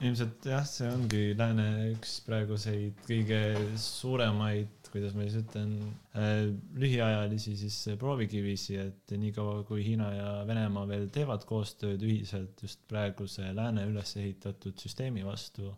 ilmselt 0.00 0.44
jah, 0.44 0.64
see 0.68 0.88
ongi 0.92 1.20
lääne 1.38 1.66
üks 1.94 2.18
praeguseid 2.26 2.98
kõige 3.06 3.38
suuremaid, 3.80 4.72
kuidas 4.92 5.14
ma 5.16 5.26
siis 5.26 5.38
ütlen 5.42 5.72
äh,, 6.16 6.48
lühiajalisi 6.78 7.56
siis 7.60 7.78
proovikivisi, 8.00 8.78
et 8.82 9.14
niikaua 9.18 9.62
kui 9.68 9.84
Hiina 9.86 10.10
ja 10.14 10.30
Venemaa 10.48 10.86
veel 10.90 11.08
teevad 11.14 11.46
koostööd 11.48 12.02
ühiselt 12.06 12.62
just 12.62 12.82
praeguse 12.90 13.52
lääne 13.56 13.86
üles 13.90 14.16
ehitatud 14.20 14.78
süsteemi 14.82 15.24
vastu, 15.26 15.72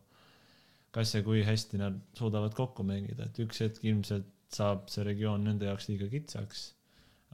kas 0.94 1.14
ja 1.14 1.22
kui 1.26 1.44
hästi 1.46 1.80
nad 1.80 2.00
suudavad 2.18 2.56
kokku 2.56 2.86
mängida, 2.86 3.28
et 3.28 3.40
üks 3.44 3.62
hetk 3.64 3.84
ilmselt 3.84 4.28
saab 4.54 4.88
see 4.92 5.04
regioon 5.04 5.44
nende 5.44 5.68
jaoks 5.68 5.90
liiga 5.90 6.08
kitsaks, 6.12 6.64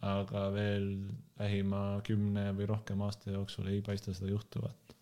aga 0.04 0.48
veel 0.54 0.88
lähima 1.38 1.84
kümne 2.06 2.50
või 2.58 2.66
rohkem 2.70 3.02
aasta 3.06 3.34
jooksul 3.34 3.70
ei 3.70 3.82
paista 3.86 4.14
seda 4.14 4.32
juhtuvat. 4.32 4.93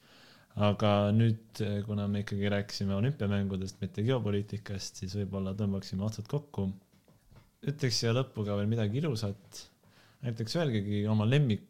Aga 0.61 0.93
nüüd, 1.17 1.61
kuna 1.87 2.07
me 2.11 2.23
ikkagi 2.25 2.51
rääkisime 2.53 2.95
olümpiamängudest, 2.99 3.81
mitte 3.81 4.05
geopoliitikast, 4.05 5.01
siis 5.01 5.15
võib-olla 5.17 5.55
tõmbaksime 5.57 6.05
otsad 6.05 6.29
kokku. 6.29 6.71
ütleks 7.63 8.01
siia 8.03 8.13
lõppu 8.13 8.45
ka 8.45 8.57
veel 8.59 8.67
midagi 8.69 8.99
ilusat. 8.99 9.69
näiteks 10.23 10.57
öelgegi 10.57 11.07
oma 11.09 11.25
lemmik 11.27 11.63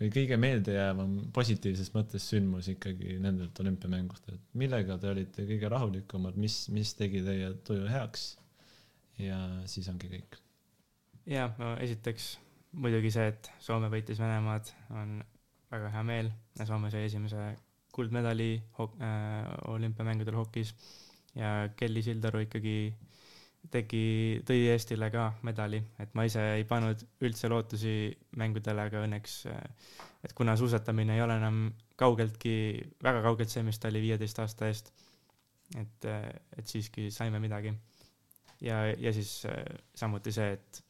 või 0.00 0.10
kõige 0.12 0.36
meeldejäävam 0.36 1.30
positiivses 1.32 1.92
mõttes 1.94 2.26
sündmus 2.28 2.68
ikkagi 2.68 3.18
nendelt 3.20 3.60
olümpiamängudelt, 3.60 4.42
millega 4.52 4.98
te 4.98 5.08
olite 5.08 5.46
kõige 5.48 5.68
rahulikumad, 5.68 6.36
mis, 6.36 6.68
mis 6.68 6.94
tegi 6.94 7.22
teie 7.24 7.54
tuju 7.64 7.86
heaks 7.88 8.36
ja 9.18 9.38
siis 9.64 9.88
ongi 9.88 10.10
kõik. 10.12 10.36
ja 11.26 11.54
no 11.58 11.76
esiteks 11.80 12.36
muidugi 12.72 13.10
see, 13.14 13.30
et 13.32 13.50
Soome 13.62 13.88
võitis 13.92 14.20
Venemaad, 14.20 14.68
on 14.90 15.22
väga 15.70 15.90
hea 15.94 16.02
meel. 16.06 16.30
Soome 16.64 16.90
sai 16.92 17.06
esimese 17.08 17.54
kuldmedali 17.96 18.52
hok- 18.78 19.00
äh,, 19.00 19.50
olümpiamängudel 19.72 20.36
hokis. 20.36 20.74
Ja 21.36 21.68
Kelly 21.76 22.00
Sildaru 22.04 22.44
ikkagi 22.46 22.76
tegi, 23.72 24.02
tõi 24.46 24.66
Eestile 24.70 25.08
ka 25.12 25.26
medali, 25.46 25.80
et 26.02 26.12
ma 26.16 26.24
ise 26.28 26.42
ei 26.56 26.64
pannud 26.68 27.02
üldse 27.26 27.50
lootusi 27.50 27.94
mängudele, 28.38 28.86
aga 28.88 29.02
õnneks, 29.06 29.34
et 30.24 30.34
kuna 30.38 30.56
suusatamine 30.58 31.16
ei 31.16 31.24
ole 31.24 31.36
enam 31.40 31.60
kaugeltki, 31.98 32.54
väga 33.02 33.22
kaugelt 33.26 33.52
see, 33.52 33.64
mis 33.66 33.80
ta 33.82 33.90
oli 33.90 34.02
viieteist 34.04 34.40
aasta 34.42 34.70
eest, 34.70 34.92
et, 35.80 36.08
et 36.56 36.66
siiski 36.70 37.10
saime 37.14 37.40
midagi. 37.42 37.74
Ja, 38.64 38.86
ja 38.88 39.12
siis 39.12 39.42
äh, 39.50 39.64
samuti 39.94 40.32
see, 40.32 40.54
et 40.56 40.82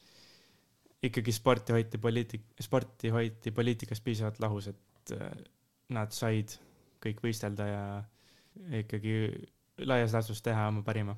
ikkagi 1.07 1.35
sporti 1.35 1.75
hoiti 1.75 1.99
poliitik-, 2.03 2.53
sporti 2.63 3.11
hoiti 3.15 3.53
poliitikast 3.55 4.05
piisavalt 4.05 4.39
lahus, 4.43 4.71
et 4.71 5.17
äh, 5.17 5.33
nad 5.97 6.15
said 6.15 6.59
kõik 7.07 7.23
võistelda 7.25 7.67
ja 7.71 7.85
ikkagi 8.83 9.17
laias 9.87 10.15
laastus 10.17 10.43
teha 10.45 10.69
oma 10.71 10.83
parima. 10.87 11.17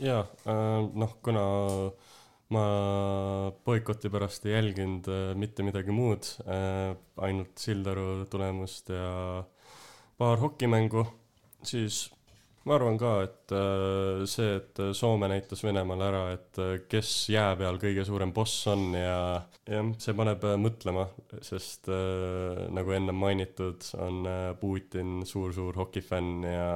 jaa 0.00 0.24
äh,, 0.46 0.82
noh, 0.94 1.16
kuna 1.22 1.44
ma 2.54 2.64
boikoti 3.64 4.10
pärast 4.12 4.46
ei 4.46 4.56
jälginud 4.56 5.08
äh, 5.10 5.34
mitte 5.38 5.66
midagi 5.66 5.94
muud 5.94 6.28
äh,, 6.46 6.94
ainult 7.16 7.58
Sildaru 7.58 8.24
tulemust 8.30 8.90
ja 8.92 9.44
paar 10.18 10.38
hokimängu, 10.38 11.06
siis 11.66 12.13
ma 12.64 12.76
arvan 12.78 12.96
ka, 13.00 13.10
et 13.26 13.52
äh, 13.52 14.24
see, 14.28 14.56
et 14.56 14.80
Soome 14.96 15.28
näitas 15.28 15.60
Venemaale 15.64 16.06
ära, 16.06 16.22
et 16.32 16.60
äh, 16.62 16.76
kes 16.88 17.10
jää 17.32 17.52
peal 17.60 17.78
kõige 17.80 18.06
suurem 18.08 18.32
boss 18.36 18.64
on 18.72 18.94
ja 18.96 19.18
jah, 19.68 19.90
see 20.00 20.16
paneb 20.16 20.46
äh, 20.48 20.56
mõtlema, 20.60 21.04
sest 21.44 21.90
nagu 22.74 22.96
enne 22.96 23.12
mainitud, 23.16 23.84
on 24.00 24.24
Putin 24.60 25.20
suur-suur 25.28 25.76
hokifänn 25.82 26.48
ja 26.48 26.70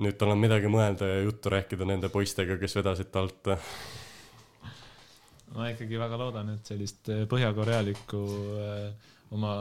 nüüd 0.00 0.18
tal 0.18 0.34
on 0.34 0.42
midagi 0.42 0.70
mõelda 0.72 1.06
ja 1.06 1.22
juttu 1.22 1.52
rääkida 1.52 1.86
nende 1.86 2.10
poistega, 2.10 2.58
kes 2.58 2.78
vedasid 2.80 3.10
ta 3.12 3.22
alt. 3.22 3.54
ma 5.54 5.70
ikkagi 5.70 5.98
väga 5.98 6.18
loodan, 6.18 6.54
et 6.56 6.66
sellist 6.66 7.10
põhjakorealikku 7.30 8.24
oma 9.36 9.54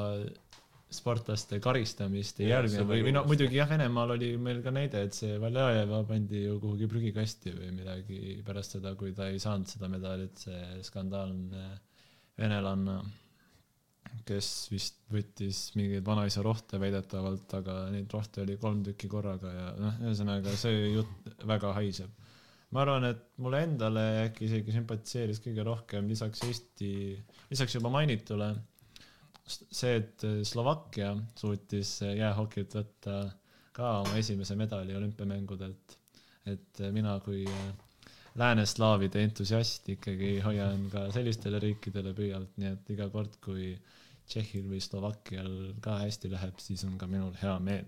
sportlaste 0.90 1.60
karistamist 1.62 2.40
ei 2.42 2.50
järgne 2.50 2.82
või, 2.88 3.04
või 3.06 3.14
no 3.14 3.22
muidugi 3.30 3.60
jah, 3.60 3.70
Venemaal 3.70 4.16
oli 4.16 4.32
meil 4.42 4.64
ka 4.66 4.72
näide, 4.74 5.04
et 5.06 5.14
see 5.14 5.38
Valjajeva 5.42 6.02
pandi 6.10 6.42
ju 6.48 6.56
kuhugi 6.64 6.88
prügikasti 6.90 7.54
või 7.54 7.70
midagi 7.76 8.20
pärast 8.46 8.78
seda, 8.78 8.96
kui 8.98 9.14
ta 9.18 9.28
ei 9.30 9.38
saanud 9.42 9.70
seda 9.70 9.90
medalit, 9.92 10.42
see 10.42 10.80
skandaalne 10.88 11.68
venelanna, 12.40 12.98
kes 14.26 14.50
vist 14.72 14.98
võttis 15.14 15.60
mingeid 15.78 16.08
vanaisa 16.08 16.42
rohte 16.46 16.80
väidetavalt, 16.82 17.54
aga 17.60 17.76
neid 17.94 18.10
rohte 18.14 18.42
oli 18.42 18.58
kolm 18.58 18.82
tükki 18.88 19.12
korraga 19.12 19.54
ja 19.54 19.68
noh, 19.78 20.02
ühesõnaga 20.08 20.56
see 20.58 20.96
jutt 20.96 21.46
väga 21.46 21.76
haiseb. 21.78 22.10
ma 22.74 22.82
arvan, 22.82 23.06
et 23.12 23.22
mulle 23.38 23.62
endale 23.66 24.08
äkki 24.26 24.50
isegi 24.50 24.74
sümpatiseeris 24.74 25.42
kõige 25.46 25.70
rohkem 25.70 26.10
lisaks 26.10 26.42
Eesti, 26.50 26.92
lisaks 27.54 27.78
juba 27.78 27.94
mainitule 27.94 28.56
see, 29.50 29.96
et 30.00 30.24
äh, 30.28 30.42
Slovakkia 30.44 31.14
suutis 31.38 32.00
äh, 32.06 32.16
jäähokilt 32.20 32.76
võtta 32.80 33.20
ka 33.76 34.00
oma 34.04 34.18
esimese 34.20 34.58
medali 34.60 34.96
olümpiamängudelt, 34.98 35.96
et 36.50 36.82
äh, 36.82 36.92
mina 36.96 37.16
kui 37.24 37.46
lääneslaavide 38.40 39.24
entusiast 39.26 39.90
ikkagi 39.96 40.38
hoian 40.46 40.88
ka 40.92 41.08
sellistele 41.14 41.60
riikidele 41.64 42.14
pöialt, 42.18 42.54
nii 42.62 42.76
et 42.76 42.94
iga 42.96 43.10
kord, 43.14 43.40
kui 43.44 43.74
Tšehhil 44.30 44.68
või 44.70 44.80
Slovakkial 44.84 45.54
ka 45.82 45.98
hästi 46.04 46.30
läheb, 46.30 46.60
siis 46.62 46.84
on 46.86 47.00
ka 47.02 47.08
minul 47.10 47.34
hea 47.42 47.56
meel. 47.66 47.88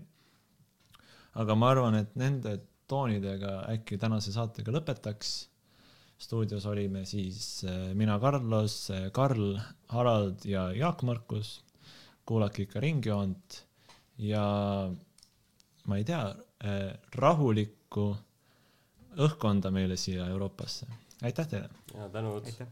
aga 1.38 1.54
ma 1.56 1.70
arvan, 1.72 1.94
et 1.96 2.16
nende 2.18 2.58
toonidega 2.90 3.62
äkki 3.72 3.96
tänase 3.96 4.34
saatega 4.34 4.74
lõpetaks 4.74 5.30
stuudios 6.22 6.66
olime 6.70 7.04
siis 7.08 7.64
äh, 7.66 7.92
mina, 7.98 8.18
Carlos, 8.22 8.76
Karl, 9.12 9.56
Harald 9.88 10.44
ja 10.44 10.70
Jaak 10.72 11.02
Markus. 11.02 11.60
kuulake 12.26 12.62
ikka 12.62 12.80
Ringjoont 12.80 13.56
ja 14.18 14.42
ma 15.86 15.96
ei 15.98 16.04
tea, 16.06 16.20
rahulikku 17.18 18.04
õhkkonda 19.18 19.72
meile 19.74 19.96
siia 19.98 20.28
Euroopasse. 20.30 20.86
aitäh 21.22 21.48
teile! 21.48 21.68
ja 21.94 22.08
tänud. 22.08 22.46
aitäh. 22.46 22.70